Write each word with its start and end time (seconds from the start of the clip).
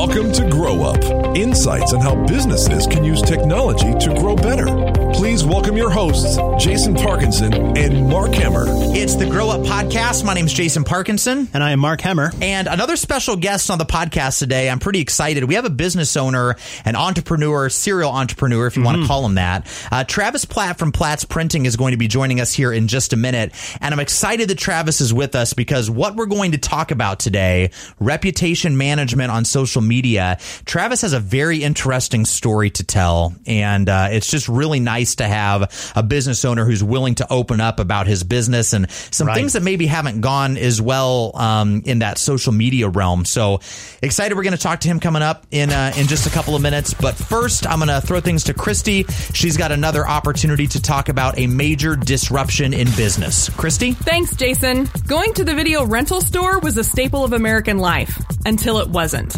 Welcome 0.00 0.30
to 0.34 0.48
Grow 0.48 0.84
Up 0.84 1.36
insights 1.36 1.92
on 1.92 2.00
how 2.00 2.14
businesses 2.24 2.86
can 2.86 3.02
use 3.02 3.20
technology 3.20 3.92
to 3.98 4.14
grow 4.14 4.36
better. 4.36 5.07
Please 5.18 5.44
welcome 5.44 5.76
your 5.76 5.90
hosts, 5.90 6.38
Jason 6.64 6.94
Parkinson 6.94 7.76
and 7.76 8.08
Mark 8.08 8.30
Hemmer. 8.30 8.66
It's 8.94 9.16
the 9.16 9.26
Grow 9.26 9.50
Up 9.50 9.62
Podcast. 9.62 10.24
My 10.24 10.32
name 10.32 10.46
is 10.46 10.52
Jason 10.52 10.84
Parkinson. 10.84 11.48
And 11.52 11.64
I 11.64 11.72
am 11.72 11.80
Mark 11.80 12.00
Hemmer. 12.00 12.32
And 12.40 12.68
another 12.68 12.94
special 12.94 13.34
guest 13.34 13.68
on 13.68 13.78
the 13.78 13.84
podcast 13.84 14.38
today. 14.38 14.70
I'm 14.70 14.78
pretty 14.78 15.00
excited. 15.00 15.42
We 15.42 15.54
have 15.56 15.64
a 15.64 15.70
business 15.70 16.16
owner, 16.16 16.54
an 16.84 16.94
entrepreneur, 16.94 17.68
serial 17.68 18.12
entrepreneur, 18.12 18.68
if 18.68 18.76
you 18.76 18.84
mm-hmm. 18.84 18.92
want 18.92 19.02
to 19.02 19.08
call 19.08 19.26
him 19.26 19.34
that. 19.34 19.66
Uh, 19.90 20.04
Travis 20.04 20.44
Platt 20.44 20.78
from 20.78 20.92
Platt's 20.92 21.24
Printing 21.24 21.66
is 21.66 21.74
going 21.74 21.90
to 21.90 21.98
be 21.98 22.06
joining 22.06 22.40
us 22.40 22.52
here 22.52 22.72
in 22.72 22.86
just 22.86 23.12
a 23.12 23.16
minute. 23.16 23.52
And 23.80 23.92
I'm 23.92 24.00
excited 24.00 24.48
that 24.50 24.58
Travis 24.58 25.00
is 25.00 25.12
with 25.12 25.34
us 25.34 25.52
because 25.52 25.90
what 25.90 26.14
we're 26.14 26.26
going 26.26 26.52
to 26.52 26.58
talk 26.58 26.92
about 26.92 27.18
today, 27.18 27.72
reputation 27.98 28.76
management 28.76 29.32
on 29.32 29.44
social 29.44 29.82
media. 29.82 30.38
Travis 30.64 31.02
has 31.02 31.12
a 31.12 31.20
very 31.20 31.64
interesting 31.64 32.24
story 32.24 32.70
to 32.70 32.84
tell. 32.84 33.34
And 33.46 33.88
uh, 33.88 34.10
it's 34.12 34.30
just 34.30 34.48
really 34.48 34.78
nice 34.78 35.07
nice 35.08 35.14
to 35.16 35.28
have 35.28 35.92
a 35.96 36.02
business 36.02 36.44
owner 36.44 36.64
who's 36.64 36.84
willing 36.84 37.14
to 37.16 37.26
open 37.32 37.60
up 37.60 37.80
about 37.80 38.06
his 38.06 38.24
business 38.24 38.72
and 38.72 38.90
some 38.90 39.26
right. 39.26 39.34
things 39.34 39.54
that 39.54 39.62
maybe 39.62 39.86
haven't 39.86 40.20
gone 40.20 40.56
as 40.56 40.80
well 40.80 41.32
um, 41.34 41.82
in 41.84 42.00
that 42.00 42.18
social 42.18 42.52
media 42.52 42.88
realm. 42.88 43.24
So 43.24 43.60
excited. 44.02 44.36
We're 44.36 44.42
going 44.42 44.56
to 44.56 44.62
talk 44.62 44.80
to 44.80 44.88
him 44.88 45.00
coming 45.00 45.22
up 45.22 45.46
in 45.50 45.70
uh, 45.70 45.92
in 45.96 46.06
just 46.06 46.26
a 46.26 46.30
couple 46.30 46.54
of 46.54 46.62
minutes. 46.62 46.94
But 46.94 47.14
first, 47.14 47.66
I'm 47.66 47.78
going 47.78 47.88
to 47.88 48.06
throw 48.06 48.20
things 48.20 48.44
to 48.44 48.54
Christy. 48.54 49.04
She's 49.32 49.56
got 49.56 49.72
another 49.72 50.06
opportunity 50.06 50.66
to 50.66 50.82
talk 50.82 51.08
about 51.08 51.38
a 51.38 51.46
major 51.46 51.96
disruption 51.96 52.74
in 52.74 52.86
business. 52.96 53.48
Christy? 53.48 53.92
Thanks, 53.92 54.36
Jason. 54.36 54.88
Going 55.06 55.32
to 55.34 55.44
the 55.44 55.54
video 55.54 55.86
rental 55.86 56.20
store 56.20 56.58
was 56.60 56.76
a 56.76 56.84
staple 56.84 57.24
of 57.24 57.32
American 57.32 57.78
life 57.78 58.20
until 58.44 58.78
it 58.78 58.88
wasn't. 58.88 59.36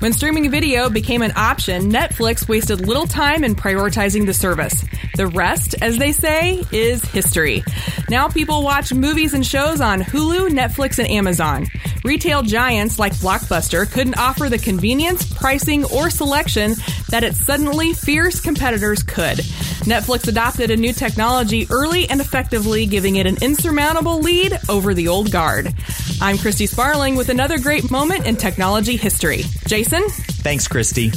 When 0.00 0.12
streaming 0.12 0.50
video 0.50 0.90
became 0.90 1.22
an 1.22 1.32
option, 1.36 1.90
Netflix 1.90 2.48
wasted 2.48 2.86
little 2.86 3.06
time 3.06 3.44
in 3.44 3.54
prioritizing 3.54 4.26
the 4.26 4.34
service. 4.34 4.84
The 5.16 5.26
rest, 5.26 5.74
as 5.80 5.98
they 5.98 6.12
say, 6.12 6.62
is 6.72 7.04
history. 7.04 7.64
Now 8.08 8.28
people 8.28 8.62
watch 8.62 8.92
movies 8.92 9.34
and 9.34 9.46
shows 9.46 9.80
on 9.80 10.00
Hulu, 10.02 10.50
Netflix, 10.50 10.98
and 10.98 11.08
Amazon. 11.08 11.66
Retail 12.04 12.42
giants 12.42 12.98
like 12.98 13.12
Blockbuster 13.14 13.90
couldn't 13.90 14.18
offer 14.18 14.48
the 14.48 14.58
convenience, 14.58 15.32
pricing, 15.32 15.84
or 15.84 16.10
selection 16.10 16.74
that 17.10 17.24
its 17.24 17.40
suddenly 17.40 17.92
fierce 17.92 18.40
competitors 18.40 19.02
could. 19.02 19.38
Netflix 19.82 20.28
adopted 20.28 20.70
a 20.70 20.76
new 20.76 20.92
technology 20.92 21.66
early 21.70 22.08
and 22.08 22.20
effectively, 22.20 22.86
giving 22.86 23.16
it 23.16 23.26
an 23.26 23.42
insurmountable 23.42 24.20
lead 24.20 24.58
over 24.68 24.94
the 24.94 25.08
old 25.08 25.30
guard. 25.30 25.72
I'm 26.20 26.38
Christy 26.38 26.66
Sparling 26.66 27.16
with 27.16 27.28
another 27.28 27.58
great 27.58 27.90
moment 27.90 28.26
in 28.26 28.36
technology 28.36 28.96
history. 28.96 29.42
Jason? 29.66 30.02
Thanks, 30.08 30.68
Christy. 30.68 31.10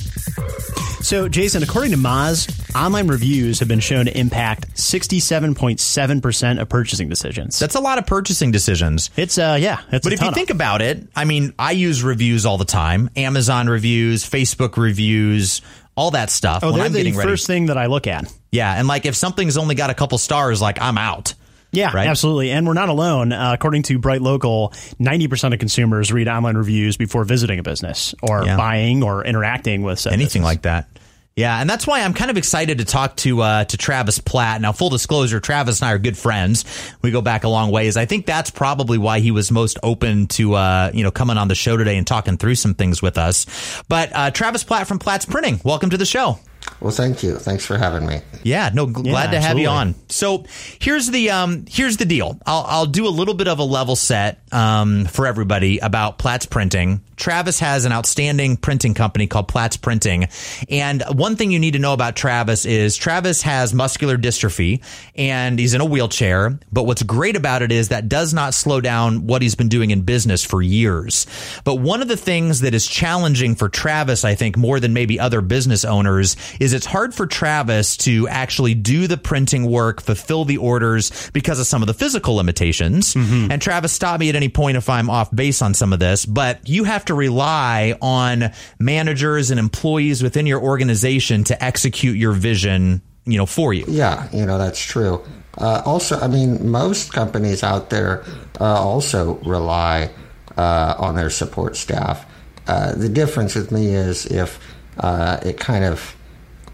So, 1.02 1.30
Jason, 1.30 1.62
according 1.62 1.92
to 1.92 1.98
Moz, 1.98 2.65
online 2.76 3.08
reviews 3.08 3.60
have 3.60 3.68
been 3.68 3.80
shown 3.80 4.06
to 4.06 4.18
impact 4.18 4.76
67.7% 4.76 6.62
of 6.62 6.70
purchasing 6.70 7.10
decisions. 7.10 7.58
That's 7.58 7.76
a 7.76 7.80
lot 7.80 7.98
of 7.98 8.06
purchasing 8.06 8.52
decisions. 8.52 9.10
It's, 9.16 9.38
uh, 9.38 9.58
yeah. 9.60 9.82
It's 9.92 10.04
but 10.04 10.14
if 10.14 10.22
you 10.22 10.32
think 10.32 10.50
about 10.50 10.82
it, 10.82 11.08
I 11.16 11.26
mean, 11.26 11.54
I 11.58 11.72
use 11.72 12.04
reviews 12.04 12.46
all 12.46 12.58
the 12.58 12.66
time 12.66 13.10
Amazon 13.16 13.68
reviews, 13.68 14.30
Facebook 14.30 14.78
reviews, 14.78 15.62
all 15.96 16.12
that 16.12 16.30
stuff. 16.30 16.64
Oh, 16.64 16.72
they're 16.72 16.90
the 16.90 17.12
first 17.12 17.48
thing 17.48 17.68
that 17.68 17.78
I 17.78 17.86
look 17.86 18.08
at. 18.08 18.32
Yeah. 18.52 18.74
And 18.74 18.88
like 18.88 19.06
if 19.06 19.16
something's 19.16 19.58
only 19.58 19.76
got 19.76 19.90
a 19.90 19.94
couple 19.94 20.18
stars, 20.18 20.62
like 20.62 20.82
I'm 20.82 20.98
out. 20.98 21.34
Yeah, 21.72 21.92
right? 21.94 22.08
absolutely. 22.08 22.52
And 22.52 22.66
we're 22.66 22.74
not 22.74 22.90
alone. 22.90 23.34
Uh, 23.34 23.52
according 23.54 23.84
to 23.84 24.00
BrightLocal, 24.00 24.72
90% 24.98 25.54
of 25.54 25.60
consumers 25.60 26.12
read 26.12 26.28
online 26.28 26.56
reviews 26.56 26.96
before 26.96 27.26
visiting 27.26 27.60
a 27.60 27.64
business 27.64 28.16
or 28.22 28.46
yeah. 28.46 28.56
buying 28.56 29.04
or 29.04 29.26
interacting 29.26 29.82
with 29.84 30.08
anything 30.08 30.24
business. 30.24 30.44
like 30.44 30.62
that. 30.64 30.88
Yeah, 31.36 31.60
and 31.60 31.70
that's 31.70 31.86
why 31.86 32.00
I'm 32.00 32.14
kind 32.14 32.32
of 32.32 32.38
excited 32.38 32.78
to 32.78 32.86
talk 32.86 33.18
to 33.18 33.42
uh, 33.42 33.66
to 33.66 33.76
Travis 33.76 34.20
Platt. 34.20 34.62
Now, 34.62 34.72
full 34.72 34.90
disclosure, 34.90 35.42
Travis 35.42 35.82
and 35.82 35.90
I 35.90 35.92
are 35.92 35.98
good 35.98 36.18
friends. 36.18 36.64
We 37.02 37.12
go 37.12 37.22
back 37.22 37.44
a 37.44 37.50
long 37.50 37.72
ways. 37.72 37.98
I 37.98 38.06
think 38.06 38.26
that's 38.26 38.50
probably 38.50 38.98
why 38.98 39.20
he 39.20 39.32
was 39.32 39.52
most 39.52 39.78
open 39.84 40.28
to 40.28 40.54
uh, 40.54 40.92
you 40.94 41.04
know 41.04 41.12
coming 41.12 41.38
on 41.38 41.50
the 41.50 41.56
show 41.56 41.76
today 41.76 41.98
and 41.98 42.08
talking 42.08 42.38
through 42.38 42.56
some 42.56 42.74
things 42.74 43.02
with 43.02 43.18
us. 43.18 43.48
But 43.90 44.12
uh, 44.14 44.32
Travis 44.32 44.64
Platt 44.64 44.88
from 44.88 44.98
Platt's 44.98 45.26
Printing, 45.26 45.60
welcome 45.66 45.90
to 45.90 45.98
the 45.98 46.06
show. 46.06 46.40
Well, 46.80 46.92
thank 46.92 47.24
you. 47.24 47.38
Thanks 47.38 47.66
for 47.66 47.78
having 47.78 48.06
me. 48.06 48.22
Yeah, 48.44 48.70
no, 48.74 48.86
glad 48.86 49.32
yeah, 49.34 49.40
to 49.40 49.42
have 49.42 49.58
you 49.58 49.68
on. 49.68 49.96
So 50.10 50.46
here's 50.80 51.10
the 51.10 51.32
um, 51.32 51.66
here's 51.68 51.98
the 51.98 52.06
deal. 52.06 52.40
I'll, 52.46 52.66
I'll 52.68 52.86
do 52.86 53.08
a 53.08 53.10
little 53.10 53.34
bit 53.34 53.48
of 53.48 53.60
a 53.60 53.64
level 53.64 53.96
set 53.96 54.42
um, 54.52 55.06
for 55.06 55.26
everybody 55.26 55.80
about 55.80 56.18
Platt's 56.18 56.46
Printing. 56.46 57.02
Travis 57.16 57.60
has 57.60 57.86
an 57.86 57.94
outstanding 57.94 58.58
printing 58.58 58.94
company 58.94 59.26
called 59.26 59.48
Platt's 59.48 59.78
Printing, 59.78 60.28
and 60.70 61.02
one 61.14 61.38
thing 61.38 61.52
you 61.52 61.60
need 61.60 61.72
to 61.72 61.80
know 61.80 61.94
about 61.94 62.16
Travis 62.16 62.66
is 62.66 62.98
Travis 62.98 63.42
has 63.44 63.74
muscular 63.74 64.18
dystrophy 64.18 64.84
and 65.16 65.58
he's 65.58 65.74
in 65.74 65.82
a 65.82 65.86
wheelchair. 65.86 66.60
But 66.74 66.84
what's 66.84 67.04
great 67.04 67.36
about 67.36 67.62
it 67.62 67.72
is 67.72 67.90
that 67.90 68.10
does 68.10 68.34
not 68.34 68.54
slow 68.54 68.82
down 68.82 69.28
what 69.28 69.42
he's 69.42 69.56
been 69.56 69.70
doing 69.70 69.92
in 69.92 70.02
business 70.02 70.44
for 70.44 70.62
years. 70.62 71.26
But 71.64 71.76
one 71.76 72.02
of 72.02 72.10
the 72.10 72.18
things 72.18 72.60
that 72.62 72.74
is 72.74 72.86
challenging 72.86 73.56
for 73.56 73.70
Travis, 73.70 74.26
I 74.26 74.36
think, 74.36 74.58
more 74.58 74.80
than 74.80 74.94
maybe 74.94 75.20
other 75.20 75.42
business 75.42 75.86
owners 75.86 76.36
is 76.60 76.74
it's 76.74 76.86
hard 76.86 77.14
for 77.14 77.26
Travis 77.26 77.98
to 77.98 78.28
actually 78.28 78.74
do 78.74 79.08
the 79.08 79.18
printing 79.18 79.66
work, 79.66 80.02
fulfill 80.02 80.46
the 80.46 80.58
orders 80.58 81.30
because 81.32 81.60
of 81.60 81.68
some 81.68 81.82
of 81.82 81.88
the 81.88 81.94
physical 81.94 82.36
limitations. 82.36 83.14
Mm-hmm. 83.14 83.52
And 83.52 83.62
Travis, 83.62 83.94
stop 83.94 84.20
me 84.20 84.30
at 84.30 84.36
any 84.36 84.50
point 84.50 84.78
if 84.78 84.90
I'm 84.90 85.10
off 85.10 85.34
base 85.34 85.62
on 85.62 85.74
some 85.74 85.94
of 85.94 86.00
this, 86.00 86.26
but 86.26 86.68
you 86.68 86.84
have 86.84 87.06
to 87.06 87.14
rely 87.14 87.98
on 88.02 88.52
managers 88.80 89.52
and 89.52 89.60
employees 89.60 90.24
within 90.24 90.46
your 90.46 90.62
organization 90.62 91.44
to 91.46 91.64
execute 91.64 92.18
your 92.18 92.34
vision, 92.34 93.02
you 93.26 93.38
know, 93.38 93.46
for 93.46 93.74
you. 93.74 93.86
Yeah, 93.88 94.30
you 94.32 94.46
know, 94.46 94.58
that's 94.58 94.80
true. 94.80 95.24
Uh, 95.58 95.82
also, 95.86 96.20
I 96.20 96.28
mean, 96.28 96.70
most 96.70 97.14
companies 97.14 97.64
out 97.64 97.90
there 97.90 98.24
uh, 98.60 98.66
also 98.66 99.36
rely 99.40 100.10
uh, 100.58 100.96
on 100.98 101.16
their 101.16 101.30
support 101.30 101.76
staff. 101.76 102.26
Uh, 102.68 102.94
the 102.94 103.10
difference 103.10 103.56
with 103.56 103.72
me 103.72 103.88
is 103.88 104.26
if 104.26 104.60
uh, 104.98 105.40
it 105.44 105.58
kind 105.58 105.86
of 105.86 106.15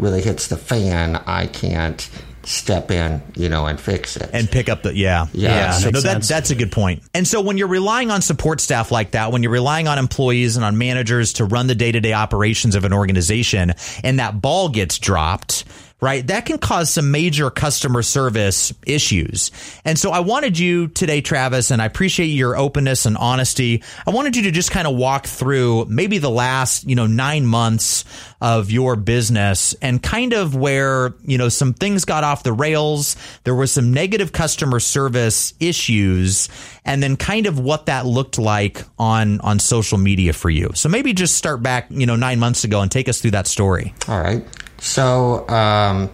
really 0.01 0.21
hits 0.21 0.47
the 0.47 0.57
fan, 0.57 1.15
I 1.15 1.47
can't 1.47 2.09
step 2.43 2.89
in, 2.89 3.21
you 3.35 3.49
know, 3.49 3.67
and 3.67 3.79
fix 3.79 4.17
it 4.17 4.29
and 4.33 4.49
pick 4.49 4.67
up 4.67 4.81
the 4.81 4.95
yeah 4.95 5.27
yeah. 5.31 5.79
yeah. 5.79 5.89
No, 5.91 6.01
that, 6.01 6.23
that's 6.23 6.49
a 6.49 6.55
good 6.55 6.71
point. 6.71 7.03
And 7.13 7.27
so 7.27 7.39
when 7.39 7.57
you're 7.57 7.67
relying 7.67 8.09
on 8.09 8.21
support 8.21 8.59
staff 8.59 8.91
like 8.91 9.11
that, 9.11 9.31
when 9.31 9.43
you're 9.43 9.51
relying 9.51 9.87
on 9.87 9.99
employees 9.99 10.55
and 10.55 10.65
on 10.65 10.77
managers 10.77 11.33
to 11.33 11.45
run 11.45 11.67
the 11.67 11.75
day 11.75 11.91
to 11.91 11.99
day 11.99 12.13
operations 12.13 12.75
of 12.75 12.83
an 12.83 12.93
organization, 12.93 13.73
and 14.03 14.19
that 14.19 14.41
ball 14.41 14.69
gets 14.69 14.97
dropped 14.97 15.65
right? 16.01 16.25
That 16.25 16.47
can 16.47 16.57
cause 16.57 16.89
some 16.89 17.11
major 17.11 17.51
customer 17.51 18.01
service 18.01 18.73
issues. 18.87 19.51
And 19.85 19.99
so 19.99 20.11
I 20.11 20.21
wanted 20.21 20.57
you 20.57 20.87
today, 20.87 21.21
Travis, 21.21 21.69
and 21.69 21.79
I 21.79 21.85
appreciate 21.85 22.27
your 22.27 22.57
openness 22.57 23.05
and 23.05 23.15
honesty. 23.17 23.83
I 24.07 24.09
wanted 24.09 24.35
you 24.35 24.43
to 24.43 24.51
just 24.51 24.71
kind 24.71 24.87
of 24.87 24.95
walk 24.95 25.27
through 25.27 25.85
maybe 25.85 26.17
the 26.17 26.29
last, 26.29 26.89
you 26.89 26.95
know, 26.95 27.05
nine 27.05 27.45
months 27.45 28.03
of 28.41 28.71
your 28.71 28.95
business 28.95 29.75
and 29.75 30.01
kind 30.01 30.33
of 30.33 30.55
where, 30.55 31.13
you 31.23 31.37
know, 31.37 31.49
some 31.49 31.71
things 31.73 32.03
got 32.03 32.23
off 32.23 32.41
the 32.41 32.53
rails. 32.53 33.15
There 33.43 33.53
were 33.53 33.67
some 33.67 33.93
negative 33.93 34.31
customer 34.31 34.79
service 34.79 35.53
issues 35.59 36.49
and 36.83 37.03
then 37.03 37.15
kind 37.15 37.45
of 37.45 37.59
what 37.59 37.85
that 37.85 38.07
looked 38.07 38.39
like 38.39 38.83
on, 38.97 39.39
on 39.41 39.59
social 39.59 39.99
media 39.99 40.33
for 40.33 40.49
you. 40.49 40.71
So 40.73 40.89
maybe 40.89 41.13
just 41.13 41.35
start 41.35 41.61
back, 41.61 41.85
you 41.91 42.07
know, 42.07 42.15
nine 42.15 42.39
months 42.39 42.63
ago 42.63 42.81
and 42.81 42.89
take 42.89 43.07
us 43.07 43.21
through 43.21 43.31
that 43.31 43.45
story. 43.45 43.93
All 44.07 44.19
right. 44.19 44.43
So, 44.81 45.47
um, 45.47 46.09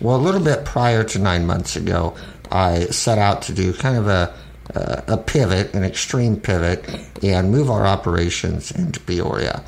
well, 0.00 0.16
a 0.16 0.18
little 0.18 0.40
bit 0.40 0.64
prior 0.64 1.04
to 1.04 1.18
nine 1.18 1.46
months 1.46 1.76
ago, 1.76 2.16
I 2.50 2.86
set 2.86 3.18
out 3.18 3.42
to 3.42 3.52
do 3.52 3.72
kind 3.72 3.96
of 3.96 4.08
a 4.08 4.34
a 4.74 5.16
pivot, 5.16 5.74
an 5.74 5.84
extreme 5.84 6.36
pivot, 6.36 6.84
and 7.22 7.50
move 7.50 7.70
our 7.70 7.86
operations 7.86 8.70
into 8.72 9.00
Peoria. 9.00 9.62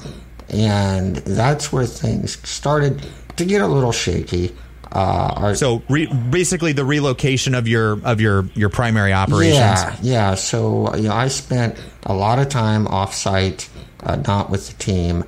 And 0.48 1.16
that's 1.16 1.72
where 1.72 1.86
things 1.86 2.38
started 2.48 3.06
to 3.36 3.44
get 3.44 3.60
a 3.60 3.66
little 3.66 3.92
shaky. 3.92 4.54
Uh, 4.90 5.32
our, 5.36 5.54
so 5.54 5.82
re- 5.88 6.12
basically, 6.30 6.72
the 6.72 6.84
relocation 6.84 7.54
of 7.54 7.68
your 7.68 8.00
of 8.04 8.20
your 8.20 8.48
your 8.54 8.70
primary 8.70 9.12
operations. 9.12 9.56
Yeah, 9.56 9.96
yeah. 10.02 10.34
So 10.34 10.94
you 10.96 11.08
know, 11.08 11.14
I 11.14 11.28
spent 11.28 11.78
a 12.04 12.14
lot 12.14 12.38
of 12.38 12.48
time 12.48 12.86
offsite, 12.86 13.68
uh, 14.02 14.16
not 14.26 14.48
with 14.48 14.68
the 14.68 14.74
team, 14.82 15.24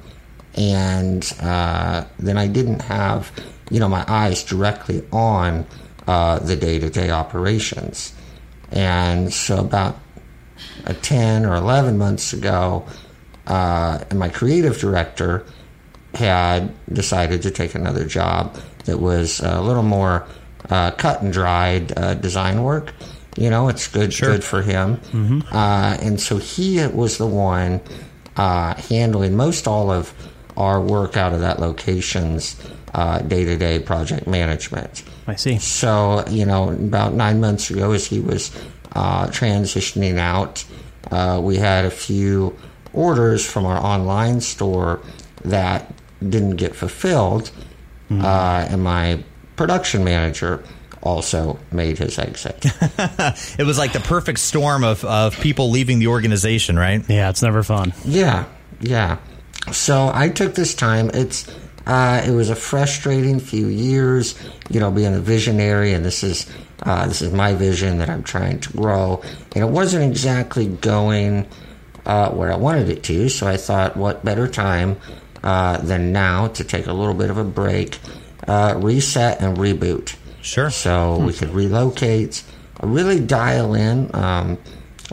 and 0.57 1.33
uh, 1.41 2.05
then 2.19 2.37
I 2.37 2.47
didn't 2.47 2.81
have, 2.83 3.33
you 3.71 3.81
know, 3.81 3.89
my 3.89 4.05
eyes 4.09 4.43
directly 4.43 5.07
on 5.13 5.67
uh, 6.07 6.39
the 6.41 6.57
day-to-day 6.57 7.11
operations. 7.11 8.13
And 8.73 9.33
so 9.33 9.59
about 9.59 9.99
a 10.87 10.95
10 10.95 11.45
or 11.47 11.55
11 11.55 11.99
months 11.99 12.33
ago, 12.33 12.87
uh, 13.47 14.05
my 14.15 14.29
creative 14.29 14.79
director 14.79 15.45
had 16.15 16.75
decided 16.93 17.43
to 17.43 17.51
take 17.51 17.75
another 17.75 18.05
job 18.05 18.57
that 18.85 18.99
was 18.99 19.41
a 19.41 19.61
little 19.61 19.83
more 19.83 20.27
uh, 20.69 20.91
cut 20.93 21.23
and 21.23 21.33
dried 21.33 21.97
uh, 21.97 22.15
design 22.15 22.63
work. 22.63 22.93
You 23.37 23.51
know, 23.51 23.69
it's 23.69 23.87
good, 23.87 24.13
sure. 24.13 24.33
good 24.33 24.45
for 24.45 24.63
him. 24.63 24.97
Mm-hmm. 24.97 25.41
Uh, 25.53 25.97
and 26.01 26.21
so 26.21 26.39
he 26.39 26.85
was 26.89 27.19
the 27.19 27.27
one 27.27 27.81
handling 28.37 29.37
most 29.37 29.69
all 29.69 29.91
of 29.91 30.13
our 30.61 30.81
work 30.81 31.17
out 31.17 31.33
of 31.33 31.41
that 31.41 31.59
location's 31.59 32.55
day 33.27 33.45
to 33.45 33.57
day 33.57 33.79
project 33.79 34.27
management. 34.27 35.03
I 35.27 35.37
see. 35.37 35.59
So, 35.59 36.25
you 36.29 36.45
know, 36.45 36.71
about 36.71 37.15
nine 37.15 37.41
months 37.41 37.71
ago, 37.71 37.93
as 37.93 38.07
he 38.07 38.21
was 38.21 38.55
uh, 38.93 39.29
transitioning 39.29 40.19
out, 40.19 40.65
uh, 41.11 41.41
we 41.43 41.57
had 41.57 41.85
a 41.85 41.91
few 41.91 42.57
orders 42.93 43.49
from 43.49 43.65
our 43.65 43.79
online 43.79 44.41
store 44.41 45.01
that 45.45 45.93
didn't 46.21 46.57
get 46.57 46.75
fulfilled. 46.75 47.51
Mm. 48.11 48.23
Uh, 48.23 48.69
and 48.71 48.83
my 48.83 49.23
production 49.57 50.05
manager 50.05 50.63
also 51.03 51.59
made 51.73 51.97
his 51.97 52.19
exit. 52.19 52.57
it 53.59 53.65
was 53.65 53.79
like 53.79 53.93
the 53.93 54.01
perfect 54.01 54.41
storm 54.41 54.85
of, 54.85 55.05
of 55.05 55.39
people 55.41 55.71
leaving 55.71 55.99
the 55.99 56.09
organization, 56.09 56.79
right? 56.79 57.09
Yeah, 57.09 57.31
it's 57.31 57.43
never 57.43 57.63
fun. 57.63 57.95
Yeah, 58.05 58.45
yeah. 58.81 59.19
So 59.73 60.11
I 60.13 60.29
took 60.29 60.55
this 60.55 60.75
time. 60.75 61.11
It's 61.15 61.49
uh, 61.87 62.23
it 62.27 62.31
was 62.31 62.51
a 62.51 62.57
frustrating 62.57 63.41
few 63.41 63.67
years, 63.67 64.39
you 64.69 64.81
know, 64.81 64.91
being 64.91 65.15
a 65.15 65.21
visionary, 65.21 65.93
and 65.93 66.05
this 66.05 66.23
is 66.23 66.47
uh, 66.83 67.07
this 67.07 67.23
is 67.23 67.33
my 67.33 67.55
vision 67.55 67.99
that 67.99 68.09
I'm 68.09 68.23
trying 68.23 68.61
to 68.61 68.73
grow, 68.73 69.23
and 69.55 69.65
it 69.65 69.71
wasn't 69.71 70.05
exactly 70.05 70.67
going 70.67 71.49
uh, 72.07 72.31
where 72.31 72.53
I 72.53 72.57
wanted 72.57 72.89
it 72.89 73.03
to. 73.05 73.29
So 73.29 73.47
I 73.47 73.57
thought, 73.57 73.97
what 73.97 74.25
better 74.25 74.49
time 74.49 74.99
uh, 75.43 75.79
than 75.79 76.13
now 76.13 76.49
to 76.49 76.65
take 76.65 76.87
a 76.87 76.93
little 76.93 77.15
bit 77.15 77.31
of 77.31 77.39
a 77.39 77.45
break, 77.45 77.99
uh, 78.47 78.75
reset, 78.77 79.41
and 79.41 79.57
reboot. 79.57 80.17
Sure. 80.43 80.71
So 80.71 81.19
we 81.19 81.33
could 81.33 81.51
relocate, 81.51 82.43
really 82.83 83.21
dial 83.21 83.75
in 83.75 84.15
um, 84.15 84.59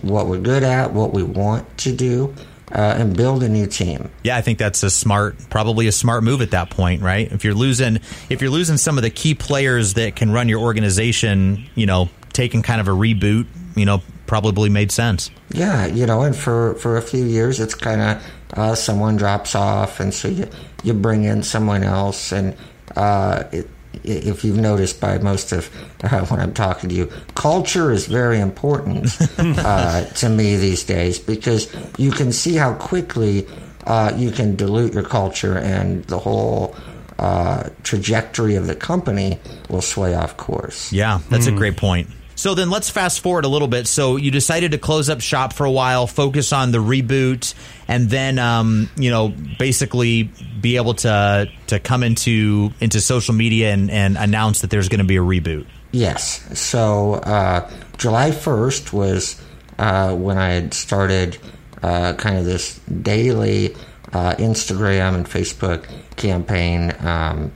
what 0.02 0.28
we're 0.28 0.40
good 0.40 0.64
at, 0.64 0.94
what 0.94 1.14
we 1.14 1.24
want 1.24 1.78
to 1.80 1.92
do, 1.92 2.34
uh, 2.72 2.96
and 2.98 3.16
build 3.16 3.44
a 3.44 3.50
new 3.50 3.68
team. 3.68 4.10
Yeah, 4.24 4.38
I 4.38 4.42
think 4.42 4.60
that's 4.60 4.84
a 4.84 4.90
smart, 4.90 5.38
probably 5.50 5.88
a 5.88 5.92
smart 5.92 6.24
move 6.24 6.42
at 6.42 6.52
that 6.52 6.70
point, 6.70 7.02
right? 7.02 7.32
If 7.32 7.44
you're 7.44 7.54
losing, 7.54 7.98
if 8.30 8.42
you're 8.42 8.52
losing 8.52 8.78
some 8.78 8.98
of 8.98 9.04
the 9.04 9.10
key 9.10 9.36
players 9.36 9.94
that 9.94 10.16
can 10.16 10.32
run 10.32 10.50
your 10.50 10.60
organization, 10.60 11.70
you 11.76 11.86
know, 11.86 12.10
taking 12.34 12.62
kind 12.62 12.82
of 12.82 12.88
a 12.88 12.92
reboot, 12.92 13.48
you 13.76 13.86
know, 13.86 14.02
probably 14.26 14.70
made 14.70 14.92
sense. 14.92 15.32
Yeah, 15.50 15.86
you 15.86 16.06
know, 16.06 16.24
and 16.24 16.36
for 16.36 16.76
for 16.76 16.98
a 16.98 17.02
few 17.02 17.24
years, 17.24 17.60
it's 17.60 17.74
kind 17.74 18.02
of 18.02 18.32
uh, 18.54 18.76
someone 18.76 19.16
drops 19.16 19.56
off, 19.56 20.00
and 20.00 20.14
so 20.14 20.28
you 20.28 20.50
you 20.84 20.94
bring 20.94 21.24
in 21.24 21.44
someone 21.44 21.84
else, 21.84 22.32
and 22.32 22.56
uh, 22.96 23.44
it, 23.52 23.70
if 24.04 24.44
you've 24.44 24.58
noticed 24.58 25.00
by 25.02 25.18
most 25.18 25.52
of 25.52 25.70
uh, 26.04 26.26
when 26.28 26.40
I'm 26.40 26.54
talking 26.54 26.90
to 26.90 26.96
you, 26.96 27.12
culture 27.36 27.92
is 27.92 28.08
very 28.08 28.40
important 28.40 29.16
uh, 29.38 30.06
to 30.06 30.30
me 30.30 30.56
these 30.58 30.84
days 30.84 31.20
because 31.20 31.74
you 31.98 32.12
can 32.12 32.32
see 32.32 32.56
how 32.56 32.74
quickly 32.76 33.48
uh, 33.86 34.14
you 34.16 34.32
can 34.32 34.56
dilute 34.56 34.94
your 34.94 35.04
culture 35.04 35.58
and 35.58 36.04
the 36.06 36.20
whole 36.20 36.76
uh, 37.20 37.70
trajectory 37.84 38.56
of 38.56 38.68
the 38.68 38.76
company 38.76 39.40
will 39.70 39.82
sway 39.82 40.14
off 40.14 40.38
course. 40.38 40.92
Yeah, 40.92 41.20
that's 41.30 41.48
mm. 41.48 41.54
a 41.54 41.58
great 41.58 41.78
point. 41.78 42.10
So 42.36 42.54
then 42.54 42.70
let's 42.70 42.88
fast 42.88 43.22
forward 43.22 43.46
a 43.46 43.48
little 43.48 43.68
bit. 43.68 43.88
So 43.88 44.16
you 44.16 44.30
decided 44.30 44.72
to 44.72 44.78
close 44.78 45.10
up 45.10 45.22
shop 45.22 45.54
for 45.54 45.66
a 45.66 45.72
while, 45.72 46.06
focus 46.06 46.54
on 46.54 46.72
the 46.72 46.78
reboot, 46.78 47.56
and 47.88 48.10
then 48.10 48.40
um, 48.40 48.90
you 48.98 49.10
know 49.10 49.34
basically 49.60 50.24
be 50.62 50.76
able 50.76 50.94
to 50.94 51.50
to 51.68 51.80
come 51.80 52.04
into 52.04 52.72
into 52.80 53.02
social 53.02 53.34
media 53.34 53.74
and, 53.74 53.90
and 53.90 54.18
announce 54.18 54.62
that 54.62 54.70
there's 54.70 54.90
going 54.90 55.00
to 55.00 55.06
be 55.06 55.18
a 55.18 55.22
reboot. 55.22 55.66
Yes. 55.92 56.60
So 56.60 57.16
uh, 57.16 57.70
July 57.98 58.32
first 58.32 58.94
was 58.94 59.42
uh, 59.80 60.14
when 60.16 60.38
I 60.38 60.50
had 60.50 60.74
started 60.74 61.38
uh, 61.82 62.14
kind 62.14 62.38
of 62.38 62.46
this 62.46 62.80
daily 62.80 63.76
uh, 64.14 64.36
Instagram 64.36 65.16
and 65.16 65.26
Facebook 65.26 65.88
campaign. 66.16 66.94
Um, 67.00 67.52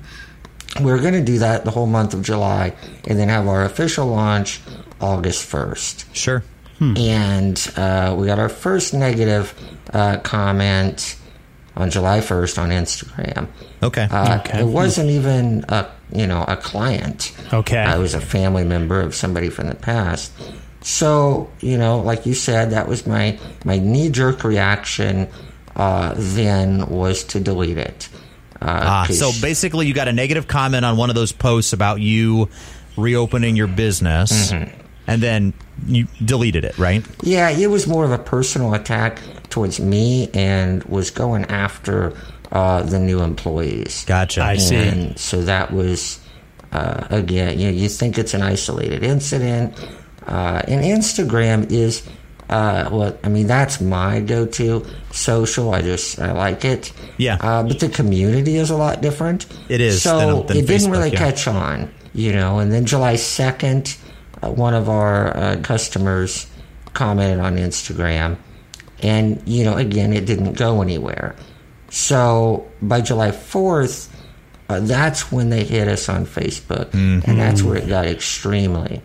we 0.81 0.91
are 0.91 0.99
going 0.99 1.13
to 1.13 1.23
do 1.23 1.39
that 1.39 1.65
the 1.65 1.71
whole 1.71 1.87
month 1.87 2.13
of 2.13 2.21
July 2.21 2.73
and 3.05 3.19
then 3.19 3.27
have 3.27 3.47
our 3.47 3.65
official 3.65 4.07
launch 4.07 4.61
August 5.01 5.49
1st. 5.49 6.15
Sure. 6.15 6.43
Hmm. 6.81 6.97
And 6.97 7.73
uh, 7.77 8.15
we 8.17 8.25
got 8.25 8.39
our 8.39 8.49
first 8.49 8.95
negative 8.95 9.53
uh, 9.93 10.17
comment 10.17 11.15
on 11.75 11.91
July 11.91 12.21
1st 12.21 12.57
on 12.57 12.69
Instagram. 12.69 13.47
Okay. 13.83 14.07
Uh, 14.09 14.39
okay. 14.39 14.61
It 14.61 14.65
wasn't 14.65 15.11
even 15.11 15.63
a 15.69 15.85
you 16.11 16.25
know 16.25 16.43
a 16.47 16.57
client. 16.57 17.37
Okay. 17.53 17.87
It 17.87 17.99
was 17.99 18.15
a 18.15 18.19
family 18.19 18.63
member 18.63 18.99
of 18.99 19.13
somebody 19.13 19.49
from 19.49 19.67
the 19.67 19.75
past. 19.75 20.31
So 20.81 21.51
you 21.59 21.77
know, 21.77 21.99
like 21.99 22.25
you 22.25 22.33
said, 22.33 22.71
that 22.71 22.87
was 22.87 23.05
my 23.05 23.39
my 23.63 23.77
knee 23.77 24.09
jerk 24.09 24.43
reaction. 24.43 25.27
Uh, 25.75 26.15
then 26.17 26.89
was 26.89 27.23
to 27.25 27.39
delete 27.39 27.77
it. 27.77 28.09
Uh, 28.59 28.79
ah, 28.83 29.07
so 29.09 29.31
basically, 29.39 29.85
you 29.85 29.93
got 29.93 30.07
a 30.07 30.13
negative 30.13 30.47
comment 30.47 30.83
on 30.83 30.97
one 30.97 31.09
of 31.09 31.15
those 31.15 31.31
posts 31.31 31.73
about 31.73 32.01
you 32.01 32.49
reopening 32.97 33.55
your 33.55 33.67
business, 33.67 34.51
mm-hmm. 34.51 34.80
And 35.07 35.21
then 35.21 35.53
you 35.87 36.07
deleted 36.23 36.63
it, 36.65 36.77
right? 36.77 37.05
Yeah, 37.23 37.49
it 37.49 37.67
was 37.67 37.87
more 37.87 38.05
of 38.05 38.11
a 38.11 38.19
personal 38.19 38.73
attack 38.73 39.19
towards 39.49 39.79
me, 39.79 40.29
and 40.33 40.83
was 40.83 41.09
going 41.09 41.45
after 41.45 42.13
uh, 42.51 42.83
the 42.83 42.99
new 42.99 43.21
employees. 43.21 44.05
Gotcha. 44.05 44.41
I 44.41 44.53
and 44.53 44.61
see. 44.61 45.13
So 45.17 45.41
that 45.43 45.71
was 45.71 46.19
uh, 46.71 47.07
again, 47.09 47.59
you 47.59 47.65
know, 47.65 47.71
you 47.71 47.89
think 47.89 48.17
it's 48.17 48.33
an 48.33 48.41
isolated 48.41 49.03
incident, 49.03 49.77
uh, 50.27 50.61
and 50.67 50.83
Instagram 50.83 51.71
is. 51.71 52.07
Uh, 52.49 52.89
well, 52.91 53.17
I 53.23 53.29
mean, 53.29 53.47
that's 53.47 53.79
my 53.79 54.19
go-to 54.19 54.85
social. 55.11 55.73
I 55.73 55.81
just 55.81 56.19
I 56.19 56.33
like 56.33 56.65
it. 56.65 56.91
Yeah. 57.17 57.37
Uh, 57.39 57.63
but 57.63 57.79
the 57.79 57.87
community 57.87 58.57
is 58.57 58.69
a 58.69 58.75
lot 58.75 59.01
different. 59.01 59.45
It 59.69 59.79
is. 59.79 60.03
So 60.03 60.39
than, 60.39 60.47
than 60.47 60.57
it 60.57 60.67
didn't 60.67 60.91
really 60.91 61.11
yeah. 61.11 61.17
catch 61.17 61.47
on, 61.47 61.89
you 62.13 62.33
know. 62.33 62.59
And 62.59 62.69
then 62.69 62.85
July 62.85 63.15
second, 63.15 63.95
uh, 63.95 64.10
one 64.49 64.73
of 64.73 64.89
our 64.89 65.35
uh, 65.35 65.59
customers 65.63 66.47
commented 66.93 67.39
on 67.39 67.57
Instagram, 67.57 68.37
and 69.01 69.41
you 69.47 69.63
know, 69.63 69.77
again, 69.77 70.13
it 70.13 70.25
didn't 70.25 70.53
go 70.53 70.81
anywhere. 70.81 71.35
So 71.89 72.69
by 72.81 73.01
July 73.01 73.31
fourth, 73.31 74.13
uh, 74.69 74.79
that's 74.79 75.31
when 75.31 75.49
they 75.49 75.63
hit 75.63 75.87
us 75.87 76.09
on 76.09 76.25
Facebook, 76.25 76.91
mm-hmm. 76.91 77.29
and 77.29 77.39
that's 77.39 77.61
where 77.61 77.77
it 77.77 77.87
got 77.87 78.05
extremely 78.05 79.01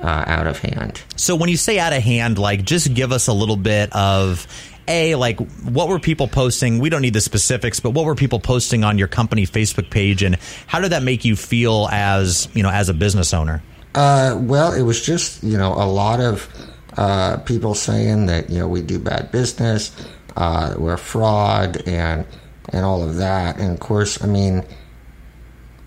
uh, 0.00 0.24
out 0.26 0.46
of 0.46 0.58
hand. 0.58 1.02
So 1.16 1.36
when 1.36 1.48
you 1.48 1.56
say 1.56 1.78
out 1.78 1.92
of 1.92 2.02
hand, 2.02 2.38
like 2.38 2.64
just 2.64 2.94
give 2.94 3.12
us 3.12 3.26
a 3.26 3.32
little 3.32 3.56
bit 3.56 3.94
of 3.94 4.46
a 4.86 5.14
like 5.16 5.38
what 5.62 5.88
were 5.88 5.98
people 5.98 6.28
posting? 6.28 6.78
We 6.78 6.88
don't 6.88 7.02
need 7.02 7.14
the 7.14 7.20
specifics, 7.20 7.80
but 7.80 7.90
what 7.90 8.04
were 8.04 8.14
people 8.14 8.40
posting 8.40 8.84
on 8.84 8.98
your 8.98 9.08
company 9.08 9.46
Facebook 9.46 9.90
page, 9.90 10.22
and 10.22 10.36
how 10.66 10.80
did 10.80 10.92
that 10.92 11.02
make 11.02 11.24
you 11.24 11.36
feel 11.36 11.88
as 11.90 12.48
you 12.54 12.62
know 12.62 12.70
as 12.70 12.88
a 12.88 12.94
business 12.94 13.34
owner? 13.34 13.62
Uh, 13.94 14.38
well, 14.40 14.72
it 14.72 14.82
was 14.82 15.04
just 15.04 15.42
you 15.42 15.56
know 15.56 15.72
a 15.72 15.86
lot 15.86 16.20
of 16.20 16.48
uh, 16.96 17.38
people 17.38 17.74
saying 17.74 18.26
that 18.26 18.50
you 18.50 18.58
know 18.58 18.68
we 18.68 18.82
do 18.82 18.98
bad 18.98 19.30
business, 19.30 19.94
uh, 20.36 20.74
we're 20.76 20.96
fraud, 20.96 21.82
and 21.86 22.26
and 22.70 22.84
all 22.84 23.02
of 23.02 23.16
that. 23.16 23.58
And 23.58 23.72
of 23.72 23.80
course, 23.80 24.22
I 24.22 24.26
mean, 24.26 24.64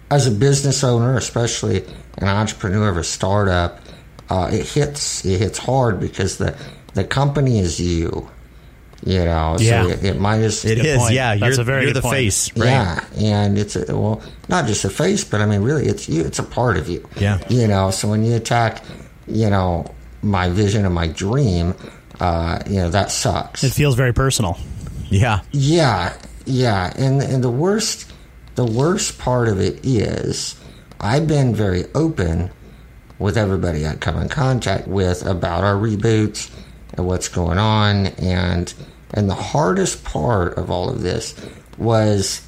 as 0.10 0.27
a 0.27 0.31
business 0.31 0.84
owner, 0.84 1.15
especially 1.17 1.86
an 2.17 2.27
entrepreneur 2.27 2.89
of 2.89 2.98
a 2.98 3.03
startup, 3.03 3.79
uh, 4.29 4.50
it 4.51 4.65
hits 4.65 5.25
it 5.25 5.39
hits 5.39 5.58
hard 5.58 6.00
because 6.00 6.38
the 6.38 6.55
the 6.93 7.03
company 7.03 7.60
is 7.60 7.79
you. 7.79 8.29
You 9.03 9.25
know, 9.25 9.58
yeah. 9.60 9.84
so 9.84 9.89
it, 9.89 10.03
it 10.03 10.20
might 10.20 10.41
as 10.41 10.63
it 10.63 10.77
is. 10.77 10.98
Point. 10.98 11.13
Yeah, 11.13 11.36
That's 11.36 11.58
you're, 11.58 11.62
a 11.62 11.65
very 11.65 11.84
you're 11.86 11.93
the 11.93 12.01
point. 12.01 12.13
face. 12.13 12.55
Right? 12.55 12.67
Yeah, 12.67 13.03
and 13.17 13.58
it's 13.58 13.75
a, 13.75 13.98
well, 13.98 14.22
not 14.48 14.67
just 14.67 14.86
a 14.86 14.91
face, 14.91 15.24
but 15.24 15.41
I 15.41 15.48
mean, 15.48 15.62
really, 15.62 15.88
it's 15.88 16.08
you. 16.08 16.24
It's 16.24 16.38
a 16.38 16.43
part 16.43 16.77
of 16.77 16.88
you. 16.88 17.08
Yeah, 17.17 17.39
you 17.50 17.67
know. 17.67 17.89
So 17.89 18.08
when 18.08 18.24
you 18.24 18.36
attack, 18.36 18.84
you 19.27 19.50
know, 19.50 19.91
my 20.22 20.50
vision 20.50 20.86
and 20.86 20.93
my 20.93 21.08
dream, 21.08 21.74
uh, 22.20 22.60
you 22.67 22.75
know, 22.75 22.91
that 22.91 23.10
sucks. 23.10 23.63
It 23.63 23.74
feels 23.74 23.96
very 23.96 24.13
personal. 24.13 24.60
Yeah, 25.10 25.41
yeah, 25.51 26.15
yeah. 26.46 26.93
And 26.96 27.24
and 27.24 27.43
the 27.43 27.50
worst, 27.50 28.12
the 28.53 28.65
worst 28.65 29.17
part 29.17 29.48
of 29.48 29.60
it 29.60 29.84
is, 29.84 30.60
I've 31.00 31.27
been 31.27 31.55
very 31.55 31.86
open 31.96 32.51
with 33.17 33.38
everybody 33.38 33.88
I 33.88 33.96
come 33.96 34.17
in 34.17 34.29
contact 34.29 34.88
with 34.88 35.25
about 35.25 35.63
our 35.63 35.75
reboots 35.75 36.51
and 36.93 37.08
what's 37.08 37.29
going 37.29 37.58
on. 37.58 38.08
And 38.08 38.74
and 39.13 39.30
the 39.30 39.36
hardest 39.36 40.03
part 40.03 40.58
of 40.58 40.72
all 40.72 40.89
of 40.89 41.01
this 41.01 41.36
was 41.77 42.46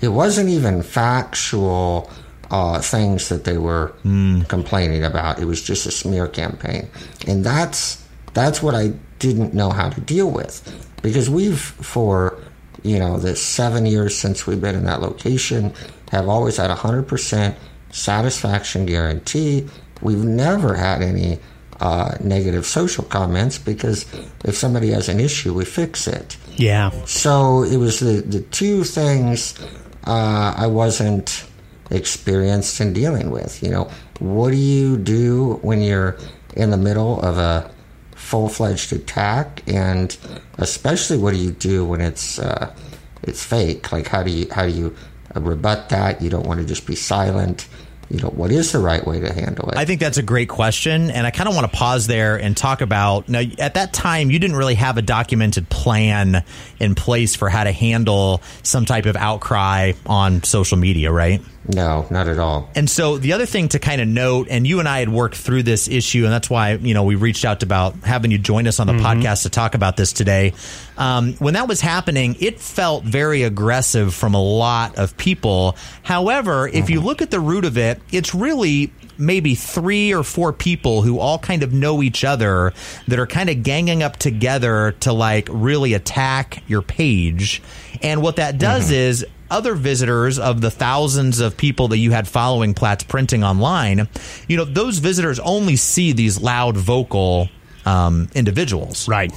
it 0.00 0.08
wasn't 0.08 0.48
even 0.48 0.82
factual 0.82 2.10
uh, 2.50 2.80
things 2.80 3.28
that 3.28 3.44
they 3.44 3.58
were 3.58 3.94
mm. 4.04 4.48
complaining 4.48 5.04
about. 5.04 5.38
It 5.38 5.44
was 5.44 5.62
just 5.62 5.86
a 5.86 5.90
smear 5.90 6.26
campaign, 6.26 6.88
and 7.26 7.44
that's 7.44 8.04
that's 8.34 8.62
what 8.62 8.74
I 8.74 8.92
didn't 9.18 9.54
know 9.54 9.70
how 9.70 9.90
to 9.90 10.00
deal 10.00 10.30
with 10.30 10.88
because 11.02 11.28
we've 11.28 11.60
for 11.60 12.42
you 12.82 12.98
know 12.98 13.18
the 13.18 13.36
seven 13.36 13.86
years 13.86 14.16
since 14.16 14.46
we've 14.46 14.60
been 14.60 14.74
in 14.74 14.84
that 14.84 15.00
location 15.00 15.72
have 16.10 16.28
always 16.28 16.56
had 16.56 16.70
a 16.70 16.74
hundred 16.74 17.06
percent 17.06 17.56
satisfaction 17.90 18.86
guarantee. 18.86 19.68
We've 20.00 20.24
never 20.24 20.74
had 20.74 21.02
any 21.02 21.38
uh, 21.80 22.16
negative 22.20 22.66
social 22.66 23.04
comments 23.04 23.58
because 23.58 24.04
if 24.44 24.54
somebody 24.54 24.90
has 24.90 25.08
an 25.08 25.18
issue, 25.18 25.54
we 25.54 25.64
fix 25.64 26.06
it. 26.06 26.36
Yeah. 26.56 26.90
So 27.06 27.62
it 27.62 27.76
was 27.76 28.00
the, 28.00 28.20
the 28.20 28.40
two 28.40 28.84
things 28.84 29.58
uh, 30.06 30.54
I 30.56 30.66
wasn't 30.66 31.46
experienced 31.90 32.80
in 32.80 32.92
dealing 32.92 33.30
with. 33.30 33.62
You 33.62 33.70
know, 33.70 33.90
what 34.18 34.50
do 34.50 34.56
you 34.56 34.96
do 34.96 35.54
when 35.62 35.80
you're 35.80 36.18
in 36.56 36.70
the 36.70 36.76
middle 36.76 37.20
of 37.22 37.38
a 37.38 37.70
full 38.14 38.48
fledged 38.48 38.92
attack, 38.92 39.62
and 39.66 40.16
especially 40.58 41.16
what 41.16 41.32
do 41.32 41.40
you 41.40 41.50
do 41.50 41.84
when 41.84 42.00
it's 42.00 42.38
uh, 42.38 42.74
it's 43.22 43.44
fake? 43.44 43.90
Like 43.90 44.08
how 44.08 44.22
do 44.22 44.30
you 44.30 44.46
how 44.50 44.66
do 44.66 44.72
you 44.72 44.94
rebut 45.34 45.88
that? 45.88 46.20
You 46.20 46.30
don't 46.30 46.46
want 46.46 46.60
to 46.60 46.66
just 46.66 46.86
be 46.86 46.94
silent 46.94 47.68
you 48.10 48.20
know, 48.20 48.28
what 48.28 48.50
is 48.50 48.72
the 48.72 48.80
right 48.80 49.06
way 49.06 49.20
to 49.20 49.32
handle 49.32 49.70
it? 49.70 49.76
I 49.76 49.84
think 49.84 50.00
that's 50.00 50.18
a 50.18 50.22
great 50.22 50.48
question. 50.48 51.10
And 51.10 51.26
I 51.26 51.30
kind 51.30 51.48
of 51.48 51.54
want 51.54 51.70
to 51.70 51.76
pause 51.76 52.08
there 52.08 52.36
and 52.36 52.56
talk 52.56 52.80
about 52.80 53.28
now, 53.28 53.42
at 53.58 53.74
that 53.74 53.92
time, 53.92 54.30
you 54.32 54.38
didn't 54.40 54.56
really 54.56 54.74
have 54.74 54.98
a 54.98 55.02
documented 55.02 55.68
plan 55.70 56.44
in 56.80 56.96
place 56.96 57.36
for 57.36 57.48
how 57.48 57.62
to 57.62 57.70
handle 57.70 58.42
some 58.64 58.84
type 58.84 59.06
of 59.06 59.14
outcry 59.14 59.92
on 60.06 60.42
social 60.42 60.76
media, 60.76 61.12
right? 61.12 61.40
No, 61.68 62.06
not 62.10 62.26
at 62.26 62.38
all. 62.38 62.70
And 62.74 62.88
so 62.88 63.18
the 63.18 63.34
other 63.34 63.44
thing 63.44 63.68
to 63.68 63.78
kind 63.78 64.00
of 64.00 64.08
note, 64.08 64.48
and 64.50 64.66
you 64.66 64.80
and 64.80 64.88
I 64.88 65.00
had 65.00 65.10
worked 65.10 65.36
through 65.36 65.64
this 65.64 65.88
issue, 65.88 66.24
and 66.24 66.32
that's 66.32 66.48
why 66.48 66.72
you 66.72 66.94
know 66.94 67.04
we 67.04 67.16
reached 67.16 67.44
out 67.44 67.60
to 67.60 67.66
about 67.66 67.96
having 67.96 68.30
you 68.30 68.38
join 68.38 68.66
us 68.66 68.80
on 68.80 68.86
the 68.86 68.94
mm-hmm. 68.94 69.04
podcast 69.04 69.42
to 69.42 69.50
talk 69.50 69.74
about 69.74 69.96
this 69.96 70.12
today. 70.12 70.54
Um, 70.96 71.34
when 71.34 71.54
that 71.54 71.68
was 71.68 71.80
happening, 71.80 72.36
it 72.40 72.60
felt 72.60 73.04
very 73.04 73.42
aggressive 73.42 74.14
from 74.14 74.34
a 74.34 74.42
lot 74.42 74.98
of 74.98 75.16
people. 75.18 75.76
However, 76.02 76.66
mm-hmm. 76.66 76.78
if 76.78 76.88
you 76.88 76.98
mm-hmm. 76.98 77.06
look 77.06 77.22
at 77.22 77.30
the 77.30 77.40
root 77.40 77.64
of 77.64 77.76
it, 77.76 78.00
it's 78.10 78.34
really 78.34 78.90
maybe 79.18 79.54
three 79.54 80.14
or 80.14 80.24
four 80.24 80.52
people 80.52 81.02
who 81.02 81.18
all 81.18 81.38
kind 81.38 81.62
of 81.62 81.74
know 81.74 82.02
each 82.02 82.24
other 82.24 82.72
that 83.06 83.18
are 83.18 83.26
kind 83.26 83.50
of 83.50 83.62
ganging 83.62 84.02
up 84.02 84.16
together 84.16 84.92
to 85.00 85.12
like 85.12 85.46
really 85.50 85.92
attack 85.92 86.62
your 86.66 86.80
page. 86.80 87.62
And 88.02 88.22
what 88.22 88.36
that 88.36 88.58
does 88.58 88.86
mm-hmm. 88.86 88.94
is 88.94 89.26
other 89.50 89.74
visitors 89.74 90.38
of 90.38 90.60
the 90.60 90.70
thousands 90.70 91.40
of 91.40 91.56
people 91.56 91.88
that 91.88 91.98
you 91.98 92.10
had 92.10 92.28
following 92.28 92.74
Platts 92.74 93.04
Printing 93.04 93.44
online, 93.44 94.08
you 94.48 94.56
know, 94.56 94.64
those 94.64 94.98
visitors 94.98 95.38
only 95.40 95.76
see 95.76 96.12
these 96.12 96.40
loud 96.40 96.76
vocal 96.76 97.48
um, 97.84 98.28
individuals. 98.34 99.08
Right. 99.08 99.32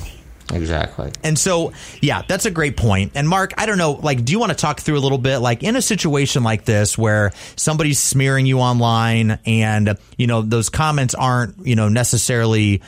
Exactly. 0.52 1.12
And 1.24 1.40
so, 1.40 1.72
yeah, 2.02 2.22
that's 2.28 2.46
a 2.46 2.52
great 2.52 2.76
point. 2.76 3.14
And 3.16 3.28
Mark, 3.28 3.54
I 3.58 3.66
don't 3.66 3.78
know, 3.78 3.94
like, 3.94 4.24
do 4.26 4.34
you 4.34 4.40
want 4.40 4.52
to 4.52 4.58
talk 4.58 4.82
through 4.82 4.98
a 4.98 5.00
little 5.00 5.18
bit, 5.18 5.40
like, 5.40 5.64
in 5.64 5.76
a 5.76 5.82
situation 5.82 6.44
like 6.44 6.66
this 6.66 6.98
where 6.98 7.32
somebody's 7.56 7.98
smearing 7.98 8.46
you 8.46 8.60
online 8.60 9.40
and, 9.46 9.98
you 10.18 10.28
know, 10.28 10.42
those 10.42 10.70
comments 10.70 11.16
aren't, 11.16 11.66
you 11.66 11.76
know, 11.76 11.88
necessarily 11.88 12.82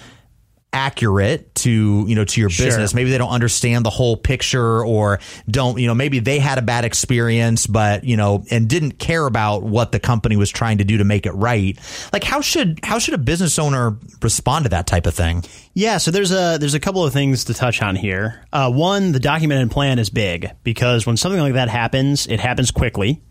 accurate 0.75 1.55
to 1.55 2.05
you 2.07 2.13
know 2.15 2.25
to 2.25 2.41
your 2.41 2.49
business. 2.49 2.93
Maybe 2.93 3.09
they 3.09 3.17
don't 3.17 3.31
understand 3.31 3.85
the 3.85 3.89
whole 3.89 4.17
picture, 4.17 4.83
or 4.83 5.19
don't 5.49 5.79
you 5.79 5.87
know 5.87 5.95
maybe 5.95 6.19
they 6.19 6.37
had 6.37 6.57
a 6.57 6.61
bad 6.61 6.83
experience, 6.83 7.65
but 7.65 8.03
you 8.03 8.17
know 8.17 8.43
and 8.51 8.67
didn't 8.67 8.99
care 8.99 9.25
about 9.25 9.63
what 9.63 9.93
the 9.93 9.99
company 9.99 10.35
was 10.35 10.51
trying 10.51 10.79
to 10.79 10.83
do 10.83 10.97
to 10.97 11.05
make 11.05 11.25
it 11.25 11.31
right. 11.31 11.79
Like 12.11 12.23
how 12.23 12.41
should 12.41 12.81
how 12.83 12.99
should 12.99 13.13
a 13.13 13.17
business 13.17 13.57
owner 13.57 13.97
respond 14.21 14.65
to 14.65 14.69
that 14.69 14.85
type 14.85 15.07
of 15.07 15.15
thing? 15.15 15.43
Yeah, 15.73 15.97
so 15.97 16.11
there's 16.11 16.31
a 16.31 16.57
there's 16.59 16.73
a 16.73 16.79
couple 16.79 17.05
of 17.05 17.13
things 17.13 17.45
to 17.45 17.53
touch 17.53 17.81
on 17.81 17.95
here. 17.95 18.45
Uh, 18.51 18.71
one, 18.71 19.13
the 19.13 19.19
documented 19.19 19.71
plan 19.71 19.97
is 19.97 20.09
big 20.09 20.51
because 20.63 21.05
when 21.05 21.15
something 21.15 21.39
like 21.39 21.53
that 21.53 21.69
happens, 21.69 22.27
it 22.27 22.41
happens 22.41 22.69
quickly. 22.71 23.21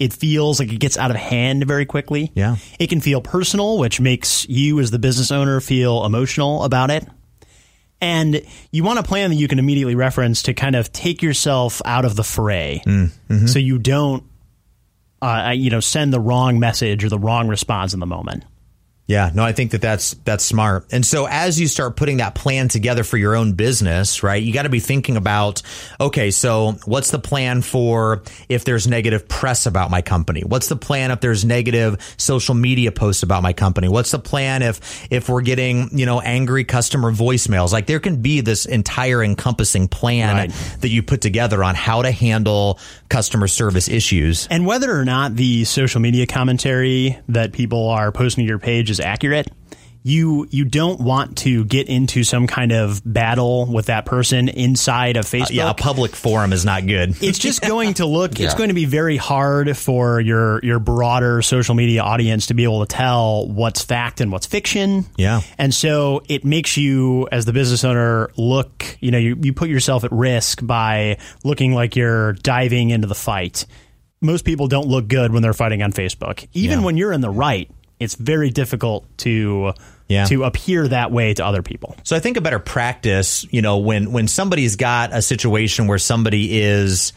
It 0.00 0.14
feels 0.14 0.58
like 0.58 0.72
it 0.72 0.80
gets 0.80 0.96
out 0.96 1.10
of 1.10 1.16
hand 1.18 1.66
very 1.66 1.84
quickly. 1.84 2.32
Yeah. 2.34 2.56
It 2.78 2.88
can 2.88 3.02
feel 3.02 3.20
personal, 3.20 3.78
which 3.78 4.00
makes 4.00 4.48
you 4.48 4.80
as 4.80 4.90
the 4.90 4.98
business 4.98 5.30
owner 5.30 5.60
feel 5.60 6.04
emotional 6.06 6.64
about 6.64 6.90
it. 6.90 7.06
And 8.00 8.40
you 8.72 8.82
want 8.82 8.98
a 8.98 9.02
plan 9.02 9.28
that 9.28 9.36
you 9.36 9.46
can 9.46 9.58
immediately 9.58 9.94
reference 9.94 10.44
to 10.44 10.54
kind 10.54 10.74
of 10.74 10.90
take 10.90 11.22
yourself 11.22 11.82
out 11.84 12.06
of 12.06 12.16
the 12.16 12.24
fray, 12.24 12.82
mm, 12.86 13.10
mm-hmm. 13.28 13.46
so 13.46 13.58
you 13.58 13.78
don't, 13.78 14.24
uh, 15.20 15.52
you 15.54 15.68
know, 15.68 15.80
send 15.80 16.10
the 16.10 16.18
wrong 16.18 16.58
message 16.58 17.04
or 17.04 17.10
the 17.10 17.18
wrong 17.18 17.46
response 17.46 17.92
in 17.92 18.00
the 18.00 18.06
moment. 18.06 18.44
Yeah, 19.10 19.32
no, 19.34 19.42
I 19.42 19.50
think 19.50 19.72
that 19.72 19.80
that's 19.80 20.14
that's 20.24 20.44
smart. 20.44 20.86
And 20.92 21.04
so 21.04 21.26
as 21.26 21.58
you 21.58 21.66
start 21.66 21.96
putting 21.96 22.18
that 22.18 22.36
plan 22.36 22.68
together 22.68 23.02
for 23.02 23.16
your 23.16 23.34
own 23.34 23.54
business, 23.54 24.22
right? 24.22 24.40
You 24.40 24.52
got 24.52 24.62
to 24.62 24.68
be 24.68 24.78
thinking 24.78 25.16
about 25.16 25.62
okay, 26.00 26.30
so 26.30 26.76
what's 26.84 27.10
the 27.10 27.18
plan 27.18 27.62
for 27.62 28.22
if 28.48 28.64
there's 28.64 28.86
negative 28.86 29.26
press 29.26 29.66
about 29.66 29.90
my 29.90 30.00
company? 30.00 30.42
What's 30.42 30.68
the 30.68 30.76
plan 30.76 31.10
if 31.10 31.20
there's 31.20 31.44
negative 31.44 32.14
social 32.18 32.54
media 32.54 32.92
posts 32.92 33.24
about 33.24 33.42
my 33.42 33.52
company? 33.52 33.88
What's 33.88 34.12
the 34.12 34.20
plan 34.20 34.62
if 34.62 35.08
if 35.10 35.28
we're 35.28 35.40
getting, 35.40 35.88
you 35.98 36.06
know, 36.06 36.20
angry 36.20 36.62
customer 36.62 37.10
voicemails? 37.10 37.72
Like 37.72 37.86
there 37.86 37.98
can 37.98 38.22
be 38.22 38.42
this 38.42 38.64
entire 38.64 39.24
encompassing 39.24 39.88
plan 39.88 40.36
right. 40.36 40.78
that 40.82 40.88
you 40.88 41.02
put 41.02 41.20
together 41.20 41.64
on 41.64 41.74
how 41.74 42.02
to 42.02 42.12
handle 42.12 42.78
customer 43.08 43.48
service 43.48 43.88
issues. 43.88 44.46
And 44.52 44.64
whether 44.66 44.96
or 44.96 45.04
not 45.04 45.34
the 45.34 45.64
social 45.64 46.00
media 46.00 46.28
commentary 46.28 47.18
that 47.28 47.50
people 47.50 47.88
are 47.88 48.12
posting 48.12 48.44
to 48.44 48.48
your 48.48 48.60
page 48.60 48.88
is 48.88 48.99
accurate, 49.00 49.48
you 50.02 50.46
you 50.50 50.64
don't 50.64 51.00
want 51.00 51.38
to 51.38 51.64
get 51.64 51.88
into 51.88 52.24
some 52.24 52.46
kind 52.46 52.72
of 52.72 53.02
battle 53.04 53.66
with 53.66 53.86
that 53.86 54.06
person 54.06 54.48
inside 54.48 55.16
of 55.16 55.26
Facebook. 55.26 55.50
Uh, 55.50 55.54
yeah, 55.54 55.70
a 55.70 55.74
public 55.74 56.16
forum 56.16 56.52
is 56.52 56.64
not 56.64 56.86
good. 56.86 57.22
It's 57.22 57.38
just 57.38 57.60
going 57.60 57.94
to 57.94 58.06
look. 58.06 58.38
yeah. 58.38 58.46
It's 58.46 58.54
going 58.54 58.68
to 58.68 58.74
be 58.74 58.86
very 58.86 59.16
hard 59.16 59.76
for 59.76 60.20
your 60.20 60.64
your 60.64 60.78
broader 60.78 61.42
social 61.42 61.74
media 61.74 62.02
audience 62.02 62.46
to 62.46 62.54
be 62.54 62.64
able 62.64 62.80
to 62.80 62.86
tell 62.86 63.46
what's 63.46 63.82
fact 63.82 64.20
and 64.20 64.32
what's 64.32 64.46
fiction. 64.46 65.04
Yeah, 65.16 65.42
and 65.58 65.74
so 65.74 66.22
it 66.28 66.44
makes 66.44 66.76
you 66.76 67.28
as 67.30 67.44
the 67.44 67.52
business 67.52 67.84
owner 67.84 68.30
look. 68.36 68.96
You 69.00 69.10
know, 69.10 69.18
you 69.18 69.36
you 69.42 69.52
put 69.52 69.68
yourself 69.68 70.04
at 70.04 70.12
risk 70.12 70.64
by 70.66 71.18
looking 71.44 71.74
like 71.74 71.94
you're 71.96 72.32
diving 72.34 72.90
into 72.90 73.06
the 73.06 73.14
fight. 73.14 73.66
Most 74.22 74.44
people 74.44 74.66
don't 74.66 74.86
look 74.86 75.08
good 75.08 75.32
when 75.32 75.42
they're 75.42 75.54
fighting 75.54 75.82
on 75.82 75.92
Facebook, 75.92 76.46
even 76.52 76.80
yeah. 76.80 76.84
when 76.84 76.96
you're 76.96 77.12
in 77.12 77.22
the 77.22 77.30
right 77.30 77.70
it's 78.00 78.16
very 78.16 78.50
difficult 78.50 79.06
to 79.18 79.72
yeah. 80.08 80.24
to 80.24 80.44
appear 80.44 80.88
that 80.88 81.12
way 81.12 81.34
to 81.34 81.44
other 81.44 81.62
people. 81.62 81.94
So 82.02 82.16
I 82.16 82.20
think 82.20 82.36
a 82.36 82.40
better 82.40 82.58
practice, 82.58 83.46
you 83.52 83.62
know, 83.62 83.78
when 83.78 84.10
when 84.10 84.26
somebody's 84.26 84.74
got 84.76 85.12
a 85.12 85.22
situation 85.22 85.86
where 85.86 85.98
somebody 85.98 86.60
is 86.60 87.12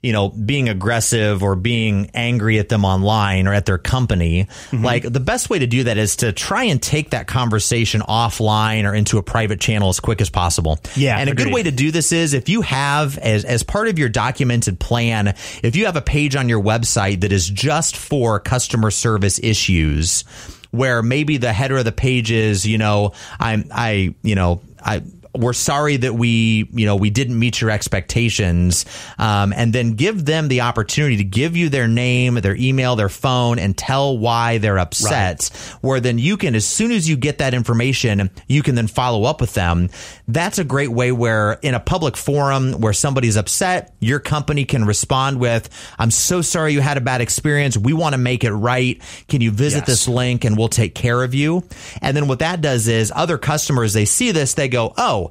you 0.00 0.12
know, 0.12 0.28
being 0.28 0.68
aggressive 0.68 1.42
or 1.42 1.56
being 1.56 2.08
angry 2.14 2.60
at 2.60 2.68
them 2.68 2.84
online 2.84 3.48
or 3.48 3.52
at 3.52 3.66
their 3.66 3.78
company. 3.78 4.44
Mm-hmm. 4.44 4.84
Like 4.84 5.02
the 5.02 5.18
best 5.18 5.50
way 5.50 5.58
to 5.58 5.66
do 5.66 5.84
that 5.84 5.98
is 5.98 6.16
to 6.16 6.32
try 6.32 6.64
and 6.64 6.80
take 6.80 7.10
that 7.10 7.26
conversation 7.26 8.00
offline 8.02 8.88
or 8.88 8.94
into 8.94 9.18
a 9.18 9.24
private 9.24 9.60
channel 9.60 9.88
as 9.88 9.98
quick 9.98 10.20
as 10.20 10.30
possible. 10.30 10.78
Yeah. 10.94 11.18
And 11.18 11.28
a 11.28 11.34
good 11.34 11.52
way 11.52 11.64
to 11.64 11.72
do 11.72 11.90
this 11.90 12.12
is 12.12 12.32
if 12.32 12.48
you 12.48 12.62
have 12.62 13.18
as, 13.18 13.44
as 13.44 13.64
part 13.64 13.88
of 13.88 13.98
your 13.98 14.08
documented 14.08 14.78
plan, 14.78 15.34
if 15.64 15.74
you 15.74 15.86
have 15.86 15.96
a 15.96 16.02
page 16.02 16.36
on 16.36 16.48
your 16.48 16.62
website 16.62 17.22
that 17.22 17.32
is 17.32 17.48
just 17.48 17.96
for 17.96 18.38
customer 18.38 18.92
service 18.92 19.40
issues, 19.42 20.22
where 20.70 21.02
maybe 21.02 21.38
the 21.38 21.52
header 21.52 21.78
of 21.78 21.84
the 21.84 21.92
page 21.92 22.30
is, 22.30 22.66
you 22.66 22.78
know, 22.78 23.12
I'm, 23.40 23.68
I, 23.72 24.14
you 24.22 24.34
know, 24.36 24.60
I, 24.80 25.02
we're 25.38 25.52
sorry 25.52 25.96
that 25.96 26.14
we, 26.14 26.68
you 26.72 26.86
know, 26.86 26.96
we 26.96 27.10
didn't 27.10 27.38
meet 27.38 27.60
your 27.60 27.70
expectations. 27.70 28.84
Um, 29.18 29.52
and 29.52 29.72
then 29.72 29.94
give 29.94 30.24
them 30.24 30.48
the 30.48 30.62
opportunity 30.62 31.16
to 31.18 31.24
give 31.24 31.56
you 31.56 31.68
their 31.68 31.88
name, 31.88 32.34
their 32.34 32.56
email, 32.56 32.96
their 32.96 33.08
phone, 33.08 33.58
and 33.58 33.76
tell 33.76 34.18
why 34.18 34.58
they're 34.58 34.78
upset. 34.78 35.50
Right. 35.52 35.76
Where 35.80 36.00
then 36.00 36.18
you 36.18 36.36
can, 36.36 36.54
as 36.54 36.66
soon 36.66 36.90
as 36.90 37.08
you 37.08 37.16
get 37.16 37.38
that 37.38 37.54
information, 37.54 38.30
you 38.48 38.62
can 38.62 38.74
then 38.74 38.86
follow 38.88 39.24
up 39.24 39.40
with 39.40 39.54
them. 39.54 39.90
That's 40.26 40.58
a 40.58 40.64
great 40.64 40.90
way 40.90 41.12
where 41.12 41.52
in 41.62 41.74
a 41.74 41.80
public 41.80 42.16
forum 42.16 42.72
where 42.72 42.92
somebody's 42.92 43.36
upset, 43.36 43.94
your 44.00 44.20
company 44.20 44.64
can 44.64 44.84
respond 44.84 45.40
with, 45.40 45.68
I'm 45.98 46.10
so 46.10 46.42
sorry 46.42 46.72
you 46.72 46.80
had 46.80 46.96
a 46.96 47.00
bad 47.00 47.20
experience. 47.20 47.76
We 47.76 47.92
want 47.92 48.14
to 48.14 48.18
make 48.18 48.44
it 48.44 48.52
right. 48.52 49.00
Can 49.28 49.40
you 49.40 49.50
visit 49.50 49.78
yes. 49.78 49.86
this 49.86 50.08
link 50.08 50.44
and 50.44 50.56
we'll 50.58 50.68
take 50.68 50.94
care 50.94 51.22
of 51.22 51.34
you? 51.34 51.64
And 52.02 52.16
then 52.16 52.28
what 52.28 52.40
that 52.40 52.60
does 52.60 52.88
is 52.88 53.12
other 53.14 53.38
customers, 53.38 53.92
they 53.92 54.04
see 54.04 54.32
this, 54.32 54.54
they 54.54 54.68
go, 54.68 54.94
Oh, 54.96 55.27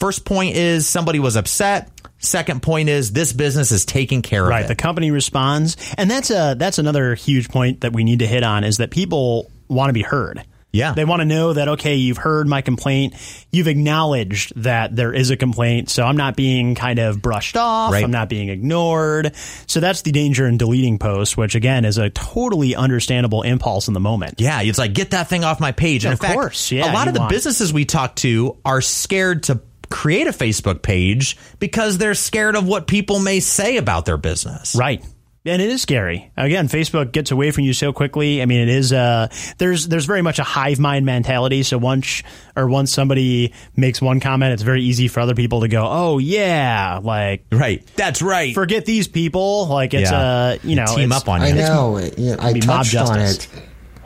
first 0.00 0.24
point 0.24 0.56
is 0.56 0.86
somebody 0.86 1.18
was 1.18 1.36
upset. 1.36 1.90
Second 2.18 2.62
point 2.62 2.88
is 2.88 3.12
this 3.12 3.32
business 3.32 3.72
is 3.72 3.84
taking 3.84 4.22
care 4.22 4.42
right, 4.42 4.48
of 4.48 4.50
it. 4.50 4.62
Right. 4.62 4.68
The 4.68 4.74
company 4.74 5.10
responds. 5.10 5.76
And 5.98 6.10
that's 6.10 6.30
a 6.30 6.54
that's 6.58 6.78
another 6.78 7.14
huge 7.14 7.48
point 7.48 7.82
that 7.82 7.92
we 7.92 8.04
need 8.04 8.20
to 8.20 8.26
hit 8.26 8.42
on 8.42 8.64
is 8.64 8.78
that 8.78 8.90
people 8.90 9.50
want 9.68 9.90
to 9.90 9.92
be 9.92 10.02
heard. 10.02 10.44
Yeah. 10.76 10.92
They 10.92 11.04
want 11.04 11.20
to 11.20 11.24
know 11.24 11.52
that, 11.52 11.68
okay, 11.68 11.96
you've 11.96 12.18
heard 12.18 12.46
my 12.46 12.60
complaint. 12.60 13.14
You've 13.50 13.68
acknowledged 13.68 14.52
that 14.62 14.94
there 14.94 15.12
is 15.12 15.30
a 15.30 15.36
complaint. 15.36 15.90
So 15.90 16.04
I'm 16.04 16.16
not 16.16 16.36
being 16.36 16.74
kind 16.74 16.98
of 16.98 17.22
brushed 17.22 17.56
off. 17.56 17.92
Right. 17.92 18.04
I'm 18.04 18.10
not 18.10 18.28
being 18.28 18.48
ignored. 18.48 19.34
So 19.66 19.80
that's 19.80 20.02
the 20.02 20.12
danger 20.12 20.46
in 20.46 20.58
deleting 20.58 20.98
posts, 20.98 21.36
which 21.36 21.54
again 21.54 21.84
is 21.84 21.98
a 21.98 22.10
totally 22.10 22.76
understandable 22.76 23.42
impulse 23.42 23.88
in 23.88 23.94
the 23.94 24.00
moment. 24.00 24.40
Yeah. 24.40 24.62
It's 24.62 24.78
like, 24.78 24.92
get 24.92 25.10
that 25.10 25.28
thing 25.28 25.44
off 25.44 25.60
my 25.60 25.72
page. 25.72 26.04
And 26.04 26.12
of 26.12 26.20
fact, 26.20 26.34
course. 26.34 26.70
Yeah, 26.70 26.92
a 26.92 26.94
lot 26.94 27.08
of 27.08 27.14
the 27.14 27.20
want. 27.20 27.30
businesses 27.30 27.72
we 27.72 27.84
talk 27.84 28.16
to 28.16 28.56
are 28.64 28.80
scared 28.80 29.44
to 29.44 29.60
create 29.88 30.26
a 30.26 30.32
Facebook 30.32 30.82
page 30.82 31.36
because 31.58 31.96
they're 31.96 32.14
scared 32.14 32.56
of 32.56 32.66
what 32.66 32.86
people 32.86 33.20
may 33.20 33.40
say 33.40 33.76
about 33.76 34.04
their 34.04 34.16
business. 34.16 34.74
Right. 34.74 35.04
And 35.46 35.62
it 35.62 35.68
is 35.68 35.80
scary. 35.82 36.30
Again, 36.36 36.68
Facebook 36.68 37.12
gets 37.12 37.30
away 37.30 37.50
from 37.50 37.64
you 37.64 37.72
so 37.72 37.92
quickly. 37.92 38.42
I 38.42 38.46
mean, 38.46 38.60
it 38.60 38.68
is 38.68 38.92
uh 38.92 39.28
there's 39.58 39.88
there's 39.88 40.04
very 40.06 40.22
much 40.22 40.38
a 40.38 40.42
hive 40.42 40.78
mind 40.78 41.06
mentality. 41.06 41.62
So 41.62 41.78
once 41.78 42.22
or 42.56 42.66
once 42.68 42.92
somebody 42.92 43.52
makes 43.76 44.02
one 44.02 44.20
comment, 44.20 44.52
it's 44.52 44.62
very 44.62 44.82
easy 44.82 45.08
for 45.08 45.20
other 45.20 45.34
people 45.34 45.60
to 45.62 45.68
go, 45.68 45.86
"Oh 45.88 46.18
yeah, 46.18 47.00
like 47.02 47.44
right, 47.52 47.86
that's 47.96 48.20
right." 48.22 48.54
Forget 48.54 48.84
these 48.86 49.08
people. 49.08 49.66
Like 49.68 49.94
it's 49.94 50.10
Yeah. 50.10 50.18
uh 50.20 50.58
you 50.62 50.76
know 50.76 50.86
team 50.86 51.12
up 51.12 51.28
on 51.28 51.40
you. 51.42 51.46
I 51.48 51.50
know. 51.52 51.98
You 51.98 52.36
know, 52.36 52.36
I 52.40 52.58
touched 52.58 52.94
on 52.96 53.20
it 53.20 53.48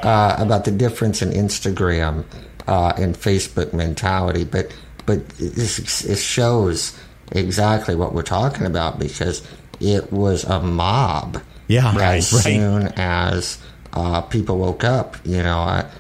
uh, 0.03 0.37
about 0.39 0.65
the 0.65 0.71
difference 0.71 1.23
in 1.23 1.31
Instagram 1.31 2.25
uh, 2.67 2.93
and 2.97 3.15
Facebook 3.17 3.73
mentality, 3.73 4.45
but 4.45 4.75
but 5.07 5.29
this 5.31 6.05
it 6.05 6.19
shows 6.19 6.99
exactly 7.33 7.95
what 7.95 8.13
we're 8.15 8.23
talking 8.23 8.67
about 8.67 8.99
because 8.99 9.47
it 9.81 10.13
was 10.13 10.45
a 10.45 10.61
mob. 10.61 11.43
Yeah, 11.69 11.91
as 11.91 11.97
right, 11.97 12.05
right. 12.05 12.23
soon 12.23 12.89
as 12.97 13.59
uh, 13.93 14.23
people 14.23 14.59
woke 14.59 14.85
up, 14.85 15.17
you 15.25 15.43
know, 15.43 15.59
uh, 15.59 15.91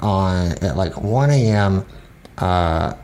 on 0.00 0.52
at 0.62 0.76
like 0.76 1.00
one 1.00 1.30
a.m. 1.30 1.84
Uh, 2.38 2.94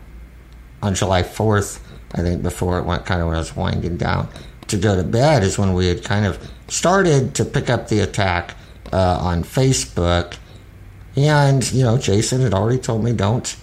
on 0.83 0.95
July 0.95 1.23
fourth, 1.23 1.85
I 2.15 2.23
think 2.23 2.43
before 2.43 2.79
it 2.79 2.85
went 2.85 3.07
kind 3.07 3.21
of 3.21 3.27
when 3.27 3.37
I 3.37 3.41
was 3.41 3.57
winding 3.57 3.97
down 3.97 4.29
to 4.69 4.77
go 4.77 4.97
to 4.97 5.05
bed 5.05 5.43
is 5.43 5.59
when 5.59 5.75
we 5.75 5.87
had 5.87 6.05
kind 6.05 6.27
of 6.27 6.39
started 6.69 7.35
to 7.37 7.45
pick 7.45 7.71
up 7.71 7.89
the 7.89 8.01
attack 8.01 8.55
uh, 8.93 9.19
on 9.21 9.43
Facebook, 9.43 10.37
and 11.17 11.71
you 11.73 11.83
know, 11.83 11.99
Jason 11.99 12.41
had 12.41 12.55
already 12.55 12.79
told 12.79 13.05
me 13.05 13.13
don't. 13.13 13.57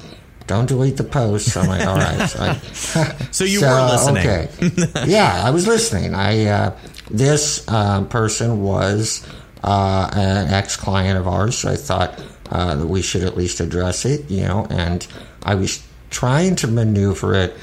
Don't 0.47 0.65
delete 0.65 0.97
the 0.97 1.03
post. 1.03 1.55
I'm 1.55 1.67
like, 1.67 1.85
all 1.88 1.95
right. 1.95 2.27
So, 2.27 2.43
I, 2.43 2.53
So 3.31 3.43
you 3.45 3.62
were 3.62 3.89
listening. 3.89 4.27
Okay. 4.27 5.05
yeah, 5.07 5.41
I 5.43 5.50
was 5.51 5.67
listening. 5.67 6.13
I 6.13 6.45
uh, 6.45 6.77
this 7.09 7.65
uh, 7.67 8.03
person 8.05 8.62
was 8.62 9.25
uh, 9.63 10.09
an 10.13 10.53
ex-client 10.53 11.17
of 11.17 11.27
ours, 11.27 11.57
so 11.57 11.69
I 11.71 11.75
thought 11.75 12.21
uh, 12.50 12.75
that 12.75 12.88
we 12.88 13.01
should 13.01 13.23
at 13.23 13.38
least 13.38 13.59
address 13.59 14.05
it. 14.05 14.29
You 14.29 14.43
know, 14.43 14.67
and 14.69 15.07
I 15.43 15.55
was 15.55 15.85
trying 16.09 16.55
to 16.57 16.67
maneuver 16.67 17.33
it 17.35 17.55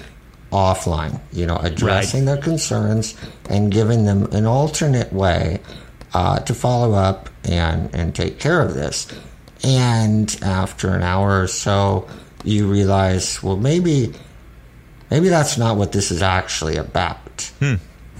offline. 0.51 1.21
You 1.33 1.47
know, 1.47 1.57
addressing 1.57 2.25
their 2.25 2.39
concerns 2.39 3.15
and 3.49 3.71
giving 3.71 4.05
them 4.05 4.25
an 4.33 4.47
alternate 4.47 5.13
way 5.13 5.61
uh, 6.15 6.39
to 6.41 6.55
follow 6.55 6.95
up 6.95 7.29
and 7.45 7.95
and 7.95 8.15
take 8.15 8.39
care 8.39 8.63
of 8.63 8.75
this. 8.75 9.07
And 9.63 10.35
after 10.43 10.89
an 10.95 11.03
hour 11.03 11.43
or 11.43 11.47
so, 11.47 12.09
you 12.45 12.67
realize, 12.67 13.43
well, 13.43 13.57
maybe 13.57 14.13
maybe 15.11 15.29
that's 15.29 15.59
not 15.59 15.77
what 15.77 15.93
this 15.93 16.11
is 16.11 16.23
actually 16.23 16.77
about. 16.77 17.51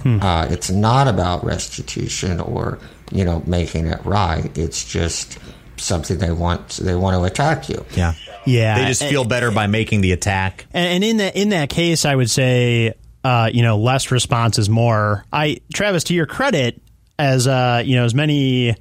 Uh, 0.03 0.47
it's 0.49 0.71
not 0.71 1.07
about 1.07 1.43
restitution 1.43 2.39
or 2.39 2.79
you 3.11 3.23
know 3.23 3.43
making 3.45 3.85
it 3.87 4.03
right. 4.05 4.55
It's 4.57 4.83
just 4.83 5.37
something 5.77 6.17
they 6.17 6.31
want. 6.31 6.69
They 6.69 6.95
want 6.95 7.15
to 7.15 7.23
attack 7.23 7.69
you. 7.69 7.85
yeah, 7.95 8.13
yeah. 8.45 8.79
They 8.79 8.87
just 8.87 9.03
feel 9.03 9.25
better 9.25 9.51
by 9.51 9.67
making 9.67 10.01
the 10.01 10.11
attack. 10.11 10.65
And, 10.73 10.87
and 10.87 11.03
in 11.03 11.17
that 11.17 11.35
in 11.35 11.49
that 11.49 11.69
case, 11.69 12.05
I 12.05 12.15
would 12.15 12.29
say, 12.31 12.93
uh, 13.23 13.49
you 13.53 13.61
know, 13.61 13.77
less 13.77 14.09
response 14.11 14.57
is 14.57 14.69
more. 14.69 15.23
I 15.31 15.57
Travis, 15.73 16.05
to 16.05 16.15
your 16.15 16.25
credit, 16.25 16.81
as 17.19 17.47
uh, 17.47 17.83
you 17.85 17.95
know, 17.95 18.05
as 18.05 18.15
many 18.15 18.75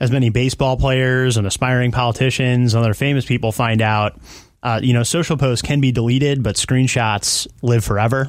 as 0.00 0.10
many 0.10 0.30
baseball 0.30 0.76
players 0.76 1.36
and 1.36 1.46
aspiring 1.46 1.92
politicians 1.92 2.74
and 2.74 2.82
other 2.82 2.94
famous 2.94 3.24
people 3.24 3.52
find 3.52 3.82
out, 3.82 4.18
uh, 4.62 4.80
you 4.82 4.92
know, 4.92 5.02
social 5.02 5.36
posts 5.36 5.62
can 5.62 5.80
be 5.80 5.92
deleted, 5.92 6.42
but 6.42 6.56
screenshots 6.56 7.46
live 7.62 7.84
forever. 7.84 8.26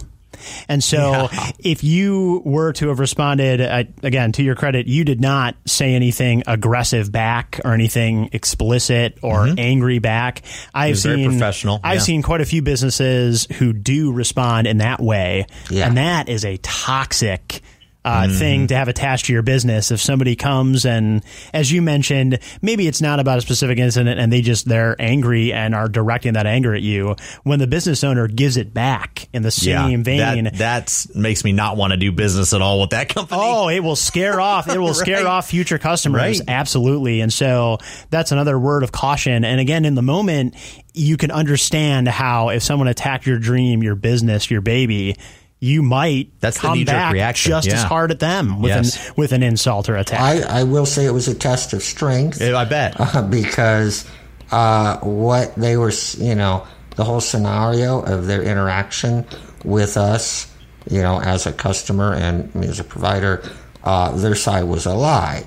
And 0.69 0.81
so, 0.81 1.27
if 1.59 1.83
you 1.83 2.41
were 2.45 2.71
to 2.73 2.89
have 2.89 2.99
responded, 2.99 3.59
uh, 3.59 3.83
again, 4.03 4.31
to 4.33 4.43
your 4.43 4.55
credit, 4.55 4.87
you 4.87 5.03
did 5.03 5.19
not 5.19 5.55
say 5.65 5.95
anything 5.95 6.43
aggressive 6.47 7.11
back 7.11 7.59
or 7.65 7.73
anything 7.73 8.29
explicit 8.31 9.17
or 9.21 9.49
angry 9.57 9.99
back. 9.99 10.43
I've 10.73 10.97
seen 10.97 11.31
professional, 11.31 11.81
I've 11.83 11.95
yeah. 11.95 12.01
seen 12.03 12.21
quite 12.21 12.41
a 12.41 12.45
few 12.45 12.61
businesses 12.61 13.47
who 13.57 13.73
do 13.73 14.13
respond 14.13 14.67
in 14.67 14.77
that 14.77 15.01
way, 15.01 15.45
Yeah. 15.69 15.87
and 15.87 15.97
that 15.97 16.29
is 16.29 16.45
a 16.45 16.57
toxic. 16.57 17.61
Uh, 18.05 18.23
Mm-hmm. 18.23 18.33
Thing 18.39 18.67
to 18.67 18.75
have 18.75 18.87
attached 18.87 19.25
to 19.25 19.33
your 19.33 19.41
business. 19.41 19.91
If 19.91 19.99
somebody 19.99 20.35
comes 20.37 20.85
and, 20.85 21.21
as 21.53 21.69
you 21.69 21.81
mentioned, 21.81 22.39
maybe 22.61 22.87
it's 22.87 23.01
not 23.01 23.19
about 23.19 23.39
a 23.39 23.41
specific 23.41 23.77
incident 23.77 24.19
and 24.19 24.31
they 24.31 24.41
just 24.41 24.67
they're 24.67 24.95
angry 24.99 25.51
and 25.51 25.75
are 25.75 25.89
directing 25.89 26.33
that 26.33 26.47
anger 26.47 26.73
at 26.73 26.81
you. 26.81 27.17
When 27.43 27.59
the 27.59 27.67
business 27.67 28.03
owner 28.05 28.27
gives 28.29 28.55
it 28.55 28.73
back 28.73 29.27
in 29.33 29.41
the 29.41 29.51
same 29.51 30.03
vein, 30.05 30.45
that 30.45 30.53
that's 30.55 31.13
makes 31.13 31.43
me 31.43 31.51
not 31.51 31.75
want 31.75 31.91
to 31.91 31.97
do 31.97 32.11
business 32.13 32.53
at 32.53 32.61
all 32.61 32.79
with 32.79 32.91
that 32.91 33.09
company. 33.09 33.41
Oh, 33.43 33.67
it 33.67 33.81
will 33.81 33.97
scare 33.97 34.39
off. 34.49 34.69
It 34.69 34.79
will 34.79 34.93
scare 34.93 35.17
Right. 35.17 35.25
off 35.25 35.49
future 35.49 35.77
customers. 35.77 36.39
Right. 36.39 36.49
Absolutely. 36.49 37.19
And 37.19 37.33
so 37.33 37.79
that's 38.09 38.31
another 38.31 38.57
word 38.57 38.83
of 38.83 38.93
caution. 38.93 39.43
And 39.43 39.59
again, 39.59 39.83
in 39.83 39.95
the 39.95 40.01
moment, 40.01 40.55
you 40.93 41.17
can 41.17 41.31
understand 41.31 42.07
how 42.07 42.49
if 42.49 42.63
someone 42.63 42.87
attacked 42.87 43.25
your 43.27 43.39
dream, 43.39 43.83
your 43.83 43.95
business, 43.95 44.49
your 44.49 44.61
baby, 44.61 45.17
you 45.59 45.81
might 45.83 46.29
That's 46.39 46.57
the 46.57 46.67
come 46.67 46.83
back 46.85 47.13
reaction. 47.13 47.49
just 47.49 47.67
as 47.67 47.83
hard 47.83 48.11
at 48.11 48.19
them 48.19 48.61
with 48.61 48.69
Yes. 48.69 49.07
an 49.09 49.13
with 49.17 49.31
an 49.33 49.43
insult 49.43 49.89
or 49.89 49.97
attack. 49.97 50.19
I, 50.21 50.61
I 50.61 50.63
will 50.63 50.85
say 50.85 51.05
it 51.05 51.11
was 51.11 51.27
a 51.27 51.35
test 51.35 51.73
of 51.73 51.83
strength. 51.83 52.41
I 52.41 52.65
bet. 52.65 52.95
uh, 52.97 53.21
because 53.23 54.09
uh, 54.51 54.97
what 54.99 55.53
they 55.55 55.75
were, 55.77 55.91
you 56.17 56.35
know, 56.35 56.65
the 56.95 57.03
whole 57.03 57.21
scenario 57.21 57.99
of 58.01 58.25
their 58.27 58.41
interaction 58.41 59.25
with 59.63 59.97
us, 59.97 60.51
you 60.89 61.01
know, 61.01 61.19
as 61.21 61.45
a 61.45 61.51
customer 61.53 62.13
and 62.13 62.53
me 62.55 62.67
as 62.67 62.79
a 62.79 62.83
provider, 62.83 63.43
uh, 63.83 64.11
their 64.17 64.35
side 64.35 64.63
was 64.63 64.85
a 64.85 64.93
lie. 64.93 65.45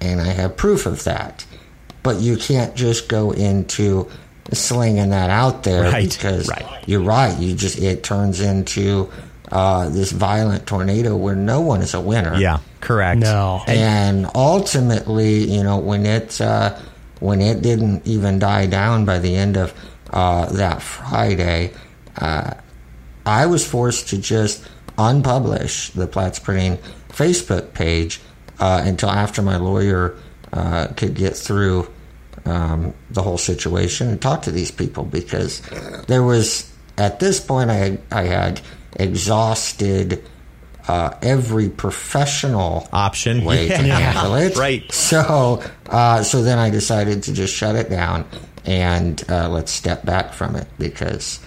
And 0.00 0.20
I 0.20 0.26
have 0.26 0.56
proof 0.56 0.84
of 0.86 1.04
that. 1.04 1.46
But 2.02 2.20
you 2.20 2.36
can't 2.36 2.74
just 2.76 3.08
go 3.08 3.30
into 3.30 4.10
slinging 4.52 5.08
that 5.10 5.30
out 5.30 5.62
there 5.62 5.84
Right, 5.84 6.10
because 6.10 6.48
right. 6.48 6.66
you're 6.86 7.00
right. 7.02 7.36
You 7.38 7.54
just, 7.54 7.78
it 7.78 8.02
turns 8.04 8.40
into 8.42 9.10
uh, 9.54 9.88
this 9.88 10.10
violent 10.10 10.66
tornado 10.66 11.16
where 11.16 11.36
no 11.36 11.60
one 11.60 11.80
is 11.80 11.94
a 11.94 12.00
winner. 12.00 12.34
yeah, 12.36 12.58
correct. 12.80 13.20
no. 13.20 13.62
And 13.68 14.26
ultimately, 14.34 15.44
you 15.44 15.62
know, 15.62 15.78
when 15.78 16.04
it 16.04 16.40
uh, 16.40 16.76
when 17.20 17.40
it 17.40 17.62
didn't 17.62 18.04
even 18.06 18.40
die 18.40 18.66
down 18.66 19.04
by 19.04 19.20
the 19.20 19.36
end 19.36 19.56
of 19.56 19.72
uh, 20.10 20.46
that 20.46 20.82
Friday, 20.82 21.72
uh, 22.18 22.54
I 23.24 23.46
was 23.46 23.64
forced 23.66 24.08
to 24.08 24.18
just 24.18 24.68
unpublish 24.98 25.92
the 25.92 26.08
Platts 26.08 26.40
Printing 26.40 26.78
Facebook 27.08 27.74
page 27.74 28.20
uh, 28.58 28.82
until 28.84 29.10
after 29.10 29.40
my 29.40 29.56
lawyer 29.56 30.16
uh, 30.52 30.88
could 30.96 31.14
get 31.14 31.36
through 31.36 31.88
um, 32.44 32.92
the 33.10 33.22
whole 33.22 33.38
situation 33.38 34.08
and 34.08 34.20
talk 34.20 34.42
to 34.42 34.50
these 34.50 34.72
people 34.72 35.04
because 35.04 35.62
there 36.08 36.24
was 36.24 36.70
at 36.98 37.20
this 37.20 37.38
point 37.38 37.70
I 37.70 37.98
I 38.10 38.22
had 38.22 38.60
exhausted 38.96 40.24
uh, 40.86 41.16
every 41.22 41.68
professional 41.68 42.88
Option. 42.92 43.44
way 43.44 43.68
to 43.68 43.76
handle 43.76 44.34
it. 44.34 44.56
Right. 44.56 44.90
So, 44.92 45.62
uh, 45.88 46.22
so 46.22 46.42
then 46.42 46.58
I 46.58 46.70
decided 46.70 47.22
to 47.24 47.32
just 47.32 47.54
shut 47.54 47.76
it 47.76 47.88
down 47.88 48.26
and 48.64 49.22
uh, 49.28 49.48
let's 49.48 49.72
step 49.72 50.04
back 50.04 50.32
from 50.32 50.56
it 50.56 50.68
because 50.78 51.40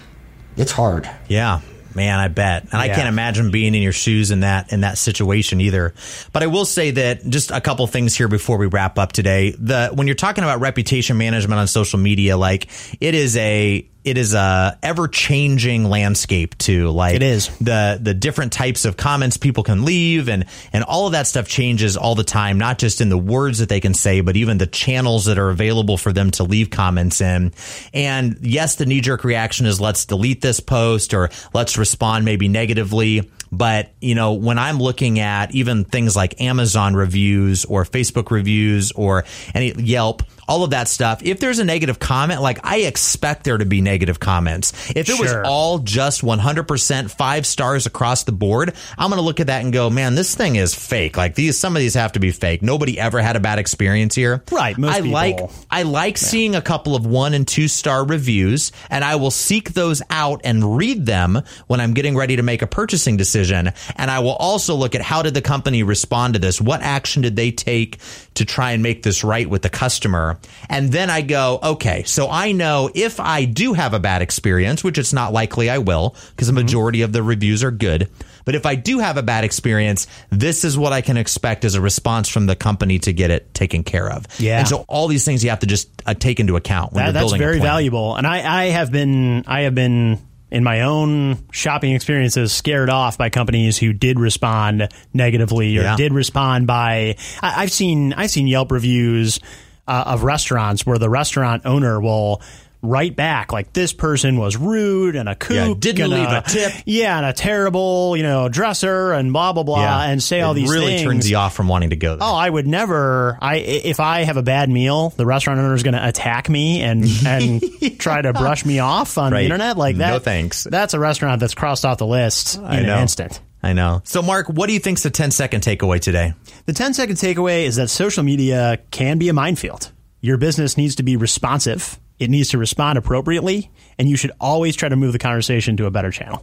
it's 0.55 0.71
hard. 0.71 1.09
Yeah. 1.27 1.61
Man, 1.95 2.19
I 2.19 2.27
bet. 2.27 2.63
And 2.71 2.75
I 2.75 2.89
can't 2.89 3.07
imagine 3.07 3.49
being 3.49 3.73
in 3.73 3.81
your 3.81 3.91
shoes 3.91 4.29
in 4.29 4.41
that 4.41 4.71
in 4.71 4.81
that 4.81 4.99
situation 4.99 5.59
either. 5.61 5.95
But 6.31 6.43
I 6.43 6.47
will 6.47 6.65
say 6.65 6.91
that 6.91 7.27
just 7.27 7.49
a 7.49 7.59
couple 7.59 7.87
things 7.87 8.15
here 8.15 8.27
before 8.27 8.57
we 8.57 8.67
wrap 8.67 8.99
up 8.99 9.13
today. 9.13 9.55
The 9.57 9.89
when 9.95 10.05
you're 10.05 10.15
talking 10.15 10.43
about 10.43 10.59
reputation 10.59 11.17
management 11.17 11.59
on 11.59 11.65
social 11.67 11.97
media, 11.97 12.37
like 12.37 12.67
it 13.01 13.15
is 13.15 13.35
a 13.37 13.89
it 14.07 14.17
is 14.17 14.33
a 14.33 14.77
ever 14.81 15.07
changing 15.07 15.85
landscape 15.85 16.57
too. 16.57 16.89
Like 16.89 17.15
It 17.15 17.23
is. 17.23 17.49
the 17.59 17.99
the 18.01 18.13
different 18.13 18.53
types 18.53 18.85
of 18.85 18.95
comments 18.95 19.37
people 19.37 19.63
can 19.63 19.83
leave 19.83 20.29
and 20.29 20.45
and 20.71 20.83
all 20.83 21.07
of 21.07 21.11
that 21.11 21.27
stuff 21.27 21.47
changes 21.47 21.97
all 21.97 22.15
the 22.15 22.23
time 22.23 22.57
not 22.57 22.79
just 22.79 23.01
in 23.01 23.09
the 23.09 23.17
words 23.17 23.59
that 23.59 23.69
they 23.69 23.79
can 23.79 23.93
say 23.93 24.21
but 24.21 24.35
even 24.37 24.57
the 24.57 24.67
channels 24.67 25.25
that 25.25 25.37
are 25.37 25.49
available 25.49 25.97
for 25.97 26.13
them 26.13 26.31
to 26.31 26.43
leave 26.43 26.69
comments 26.69 27.19
in 27.21 27.51
and 27.93 28.37
yes 28.41 28.75
the 28.75 28.85
knee 28.85 29.01
jerk 29.01 29.23
reaction 29.23 29.65
is 29.65 29.81
let's 29.81 30.05
delete 30.05 30.41
this 30.41 30.59
post 30.59 31.13
or 31.13 31.29
let's 31.53 31.77
respond 31.77 32.23
maybe 32.25 32.47
negatively 32.47 33.29
but 33.51 33.91
you 34.01 34.15
know 34.15 34.33
when 34.33 34.57
i'm 34.57 34.79
looking 34.79 35.19
at 35.19 35.53
even 35.53 35.83
things 35.83 36.15
like 36.15 36.39
amazon 36.41 36.95
reviews 36.95 37.65
or 37.65 37.83
facebook 37.83 38.31
reviews 38.31 38.91
or 38.93 39.25
any 39.53 39.73
yelp 39.73 40.23
all 40.47 40.63
of 40.63 40.69
that 40.71 40.87
stuff 40.87 41.21
if 41.23 41.39
there's 41.39 41.59
a 41.59 41.65
negative 41.65 41.99
comment 41.99 42.41
like 42.41 42.59
i 42.63 42.77
expect 42.77 43.43
there 43.43 43.57
to 43.57 43.65
be 43.65 43.81
negative 43.81 44.19
comments 44.19 44.71
if 44.95 45.09
it 45.09 45.19
was 45.19 45.29
Sure. 45.29 45.45
all 45.45 45.57
all 45.67 45.79
just 45.79 46.21
100% 46.21 47.11
five 47.11 47.45
stars 47.45 47.85
across 47.87 48.23
the 48.23 48.31
board, 48.31 48.73
I'm 48.97 49.09
going 49.09 49.17
to 49.19 49.23
look 49.25 49.39
at 49.39 49.47
that 49.47 49.63
and 49.63 49.73
go, 49.73 49.89
man, 49.89 50.15
this 50.15 50.33
thing 50.35 50.55
is 50.55 50.73
fake. 50.73 51.17
Like 51.17 51.35
these, 51.35 51.57
some 51.57 51.75
of 51.75 51.79
these 51.81 51.95
have 51.95 52.13
to 52.13 52.19
be 52.19 52.31
fake. 52.31 52.61
Nobody 52.61 52.99
ever 52.99 53.19
had 53.19 53.35
a 53.35 53.39
bad 53.39 53.59
experience 53.59 54.15
here. 54.15 54.43
Right, 54.51 54.77
I 54.79 55.01
people- 55.01 55.11
like, 55.11 55.39
I 55.69 55.83
like 55.83 56.17
seeing 56.17 56.55
a 56.55 56.61
couple 56.61 56.95
of 56.95 57.05
one 57.05 57.33
and 57.33 57.45
two 57.47 57.67
star 57.67 58.05
reviews 58.05 58.71
and 58.89 59.03
I 59.03 59.15
will 59.15 59.31
seek 59.31 59.73
those 59.73 60.01
out 60.09 60.41
and 60.45 60.77
read 60.77 61.05
them 61.05 61.41
when 61.65 61.81
I'm 61.81 61.93
getting 61.93 62.15
ready 62.15 62.37
to 62.37 62.43
make 62.43 62.61
a 62.61 62.67
purchasing 62.67 63.17
decision. 63.17 63.71
And 63.95 64.09
I 64.11 64.19
will 64.19 64.35
also 64.35 64.75
look 64.75 64.95
at 64.95 65.01
how 65.01 65.21
did 65.21 65.33
the 65.33 65.41
company 65.41 65.83
respond 65.83 66.35
to 66.35 66.39
this? 66.39 66.61
What 66.61 66.81
action 66.81 67.23
did 67.23 67.35
they 67.35 67.51
take 67.51 67.97
to 68.35 68.45
try 68.45 68.71
and 68.71 68.81
make 68.83 69.03
this 69.03 69.23
right 69.23 69.49
with 69.49 69.63
the 69.63 69.69
customer? 69.69 70.36
And 70.69 70.91
then 70.91 71.09
I 71.09 71.21
go, 71.21 71.59
okay, 71.61 72.03
so 72.03 72.29
I 72.29 72.51
know 72.51 72.89
if 72.93 73.19
I 73.19 73.45
do 73.45 73.73
have 73.73 73.93
a 73.93 73.99
bad 73.99 74.21
experience, 74.21 74.83
which 74.83 74.97
it's 74.97 75.13
not 75.13 75.33
likely 75.33 75.69
I 75.69 75.79
will, 75.79 76.15
because 76.31 76.47
the 76.47 76.53
mm-hmm. 76.53 76.63
majority 76.63 77.01
of 77.01 77.13
the 77.13 77.23
reviews 77.23 77.63
are 77.63 77.71
good. 77.71 78.09
But 78.45 78.55
if 78.55 78.65
I 78.65 78.75
do 78.75 78.99
have 78.99 79.17
a 79.17 79.23
bad 79.23 79.43
experience, 79.43 80.07
this 80.29 80.63
is 80.63 80.77
what 80.77 80.93
I 80.93 81.01
can 81.01 81.17
expect 81.17 81.65
as 81.65 81.75
a 81.75 81.81
response 81.81 82.29
from 82.29 82.45
the 82.45 82.55
company 82.55 82.97
to 82.99 83.11
get 83.11 83.29
it 83.29 83.53
taken 83.53 83.83
care 83.83 84.09
of. 84.09 84.25
Yeah. 84.39 84.59
And 84.59 84.67
so 84.67 84.85
all 84.87 85.07
these 85.09 85.25
things 85.25 85.43
you 85.43 85.49
have 85.49 85.59
to 85.59 85.67
just 85.67 85.89
uh, 86.05 86.13
take 86.13 86.39
into 86.39 86.55
account 86.55 86.93
when 86.93 87.03
that, 87.03 87.13
you're 87.13 87.21
building. 87.21 87.39
That's 87.39 87.49
very 87.49 87.59
valuable. 87.59 88.15
And 88.15 88.25
I, 88.25 88.63
I 88.63 88.65
have 88.67 88.89
been, 88.89 89.43
I 89.47 89.61
have 89.61 89.75
been 89.75 90.19
in 90.49 90.63
my 90.63 90.81
own 90.81 91.37
shopping 91.51 91.93
experiences 91.93 92.53
scared 92.53 92.89
off 92.89 93.17
by 93.17 93.29
companies 93.29 93.77
who 93.77 93.91
did 93.93 94.19
respond 94.19 94.87
negatively 95.13 95.77
or 95.77 95.81
yeah. 95.81 95.95
did 95.97 96.13
respond 96.13 96.67
by 96.67 97.17
I, 97.41 97.61
have 97.61 97.71
seen 97.71 98.13
I've 98.13 98.31
seen 98.31 98.47
Yelp 98.47 98.71
reviews 98.71 99.39
uh, 99.87 100.03
of 100.07 100.23
restaurants 100.23 100.85
where 100.85 100.97
the 100.97 101.09
restaurant 101.09 101.65
owner 101.65 101.99
will 101.99 102.41
right 102.83 103.15
back 103.15 103.51
like 103.51 103.73
this 103.73 103.91
person 103.91 104.37
was 104.37 104.55
rude 104.55 105.15
and 105.15 105.27
a 105.27 105.35
kook 105.35 105.55
yeah, 105.55 105.73
didn't 105.77 106.11
leave 106.11 106.29
a, 106.29 106.37
a, 106.37 106.41
tip 106.43 106.71
yeah 106.85 107.17
and 107.17 107.25
a 107.25 107.33
terrible 107.33 108.15
you 108.15 108.21
know 108.21 108.47
dresser 108.49 109.13
and 109.13 109.33
blah 109.33 109.51
blah 109.51 109.63
blah 109.63 109.79
yeah. 109.79 110.11
and 110.11 110.21
say 110.21 110.39
it 110.39 110.41
all 110.43 110.53
these 110.53 110.69
really 110.69 110.97
things. 110.97 111.01
turns 111.01 111.29
you 111.29 111.37
off 111.37 111.55
from 111.55 111.67
wanting 111.67 111.89
to 111.89 111.95
go 111.95 112.15
there. 112.15 112.27
oh 112.27 112.35
i 112.35 112.47
would 112.47 112.67
never 112.67 113.37
i 113.41 113.55
if 113.55 113.99
i 113.99 114.21
have 114.23 114.37
a 114.37 114.43
bad 114.43 114.69
meal 114.69 115.09
the 115.09 115.25
restaurant 115.25 115.59
owner 115.59 115.73
is 115.73 115.81
going 115.81 115.95
to 115.95 116.07
attack 116.07 116.49
me 116.49 116.81
and 116.81 117.05
and 117.25 117.63
try 117.99 118.21
to 118.21 118.31
brush 118.31 118.63
me 118.63 118.77
off 118.77 119.17
on 119.17 119.31
right. 119.31 119.39
the 119.39 119.45
internet 119.45 119.75
like 119.75 119.97
that 119.97 120.11
no 120.11 120.19
thanks 120.19 120.63
that's 120.63 120.93
a 120.93 120.99
restaurant 120.99 121.39
that's 121.39 121.55
crossed 121.55 121.83
off 121.83 121.97
the 121.97 122.05
list 122.05 122.57
in 122.57 122.61
know. 122.61 122.93
an 122.93 123.01
instant 123.01 123.41
I 123.67 123.73
know. 123.73 124.01
So, 124.05 124.21
Mark, 124.21 124.47
what 124.47 124.67
do 124.67 124.73
you 124.73 124.79
think's 124.79 125.03
the 125.03 125.09
10 125.09 125.31
second 125.31 125.61
takeaway 125.61 125.99
today? 125.99 126.33
The 126.65 126.73
10 126.73 126.93
second 126.93 127.15
takeaway 127.15 127.65
is 127.65 127.75
that 127.75 127.89
social 127.89 128.23
media 128.23 128.79
can 128.91 129.17
be 129.17 129.29
a 129.29 129.33
minefield. 129.33 129.91
Your 130.21 130.37
business 130.37 130.77
needs 130.77 130.95
to 130.95 131.03
be 131.03 131.17
responsive 131.17 131.99
it 132.19 132.29
needs 132.29 132.49
to 132.49 132.57
respond 132.57 132.97
appropriately, 132.97 133.69
and 133.97 134.09
you 134.09 134.17
should 134.17 134.31
always 134.39 134.75
try 134.75 134.89
to 134.89 134.95
move 134.95 135.13
the 135.13 135.19
conversation 135.19 135.77
to 135.77 135.85
a 135.85 135.91
better 135.91 136.11
channel. 136.11 136.41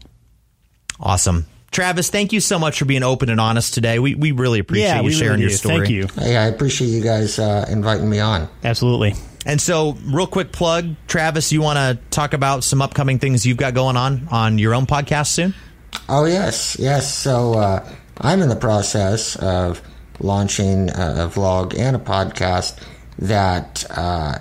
Awesome. 1.01 1.47
Travis, 1.73 2.09
thank 2.09 2.33
you 2.33 2.39
so 2.39 2.59
much 2.59 2.79
for 2.79 2.85
being 2.85 3.03
open 3.03 3.29
and 3.29 3.41
honest 3.41 3.75
today. 3.75 3.99
We, 3.99 4.15
we 4.15 4.31
really 4.31 4.61
appreciate 4.61 4.87
yeah, 4.87 5.01
you 5.01 5.11
sharing 5.11 5.41
really 5.41 5.43
your 5.43 5.51
story. 5.51 5.79
Thank 5.79 5.91
you. 5.91 6.07
Hey, 6.17 6.37
I 6.37 6.47
appreciate 6.47 6.89
you 6.89 7.03
guys 7.03 7.41
uh, 7.41 7.67
inviting 7.69 8.09
me 8.09 8.21
on. 8.21 8.49
Absolutely. 8.63 9.15
And 9.45 9.61
so, 9.61 9.97
real 10.05 10.29
quick 10.29 10.53
plug, 10.53 10.95
Travis, 11.09 11.53
you 11.53 11.61
want 11.61 11.77
to 11.77 11.99
talk 12.11 12.33
about 12.33 12.63
some 12.63 12.81
upcoming 12.81 13.19
things 13.19 13.45
you've 13.45 13.57
got 13.57 13.75
going 13.75 13.97
on 13.97 14.29
on 14.31 14.59
your 14.59 14.75
own 14.75 14.87
podcast 14.87 15.27
soon? 15.27 15.55
Oh, 16.09 16.25
yes. 16.27 16.77
Yes. 16.79 17.13
So, 17.13 17.55
uh, 17.55 17.89
I'm 18.19 18.41
in 18.41 18.49
the 18.49 18.57
process 18.57 19.37
of 19.37 19.83
launching 20.21 20.91
a, 20.91 21.29
vlog 21.33 21.77
and 21.79 21.97
a 21.97 21.99
podcast 21.99 22.81
that 23.19 23.85
uh, 23.91 24.39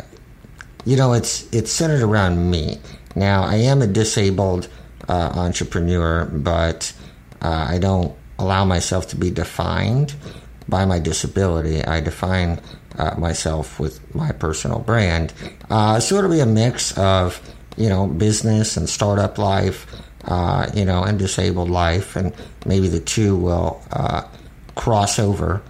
you 0.86 0.98
know, 0.98 1.14
it's 1.14 1.52
it's 1.54 1.72
centered 1.72 2.02
around 2.02 2.50
me. 2.50 2.80
Now, 3.16 3.44
I 3.44 3.56
am 3.56 3.82
a 3.82 3.88
disabled 3.88 4.68
uh, 5.08 5.32
entrepreneur, 5.36 6.26
but 6.26 6.94
uh, 7.42 7.68
I 7.70 7.78
don't 7.78 8.16
allow 8.40 8.66
myself 8.66 9.08
to 9.10 9.16
be 9.16 9.32
defined 9.32 10.14
by 10.68 10.86
my 10.86 11.00
disability. 11.00 11.84
I 11.84 12.02
define 12.02 12.60
uh, 12.98 13.16
myself 13.18 13.80
with 13.80 14.16
my 14.16 14.32
personal 14.32 14.80
brand. 14.80 15.34
Uh, 15.70 16.00
so 16.00 16.18
it'll 16.18 16.30
be 16.32 16.40
a 16.40 16.46
mix 16.46 16.98
of, 16.98 17.40
you 17.78 17.90
know, 17.90 18.08
business 18.08 18.78
and 18.78 18.90
startup 18.90 19.38
life, 19.38 19.86
uh, 20.26 20.70
you 20.74 20.86
know, 20.86 21.04
and 21.04 21.20
disabled 21.20 21.70
life, 21.70 22.16
and 22.16 22.34
maybe 22.66 22.88
the 22.88 23.00
two 23.00 23.36
will 23.36 23.82
uh, 23.92 24.24
cross 24.76 25.20
over, 25.20 25.62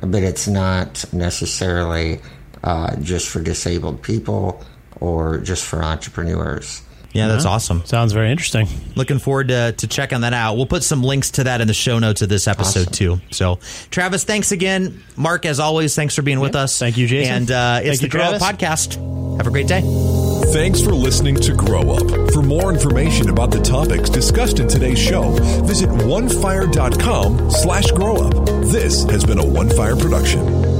but 0.00 0.22
it's 0.22 0.46
not 0.46 1.04
necessarily 1.12 2.20
uh, 2.64 2.96
just 2.96 3.28
for 3.28 3.40
disabled 3.40 4.02
people 4.02 4.64
or 5.00 5.38
just 5.38 5.64
for 5.64 5.82
entrepreneurs. 5.82 6.82
Yeah, 7.12 7.28
that's 7.28 7.44
awesome. 7.44 7.84
Sounds 7.84 8.14
very 8.14 8.30
interesting. 8.30 8.66
Looking 8.96 9.18
forward 9.18 9.48
to, 9.48 9.72
to 9.72 9.86
checking 9.86 10.22
that 10.22 10.32
out. 10.32 10.56
We'll 10.56 10.66
put 10.66 10.82
some 10.82 11.02
links 11.02 11.32
to 11.32 11.44
that 11.44 11.60
in 11.60 11.68
the 11.68 11.74
show 11.74 11.98
notes 11.98 12.22
of 12.22 12.30
this 12.30 12.48
episode 12.48 12.88
awesome. 12.88 12.92
too. 12.92 13.20
So, 13.30 13.58
Travis, 13.90 14.24
thanks 14.24 14.50
again. 14.50 15.02
Mark, 15.14 15.44
as 15.44 15.60
always, 15.60 15.94
thanks 15.94 16.14
for 16.16 16.22
being 16.22 16.40
with 16.40 16.56
us. 16.56 16.78
Thank 16.78 16.96
you, 16.96 17.06
Jason. 17.06 17.34
And 17.34 17.50
uh, 17.50 17.80
it's 17.82 18.00
Thank 18.00 18.12
the 18.12 18.16
Grow 18.16 18.24
Up 18.24 18.40
Podcast. 18.40 18.96
Have 19.36 19.46
a 19.46 19.50
great 19.50 19.68
day. 19.68 20.21
Thanks 20.52 20.82
for 20.82 20.92
listening 20.92 21.36
to 21.36 21.54
Grow 21.54 21.92
Up. 21.92 22.30
For 22.32 22.42
more 22.42 22.70
information 22.70 23.30
about 23.30 23.50
the 23.50 23.60
topics 23.62 24.10
discussed 24.10 24.60
in 24.60 24.68
today's 24.68 24.98
show, 24.98 25.30
visit 25.64 25.88
onefire.com 25.88 27.50
slash 27.50 27.90
grow 27.92 28.16
up. 28.16 28.46
This 28.66 29.02
has 29.04 29.24
been 29.24 29.38
a 29.38 29.42
OneFire 29.42 29.98
production. 29.98 30.71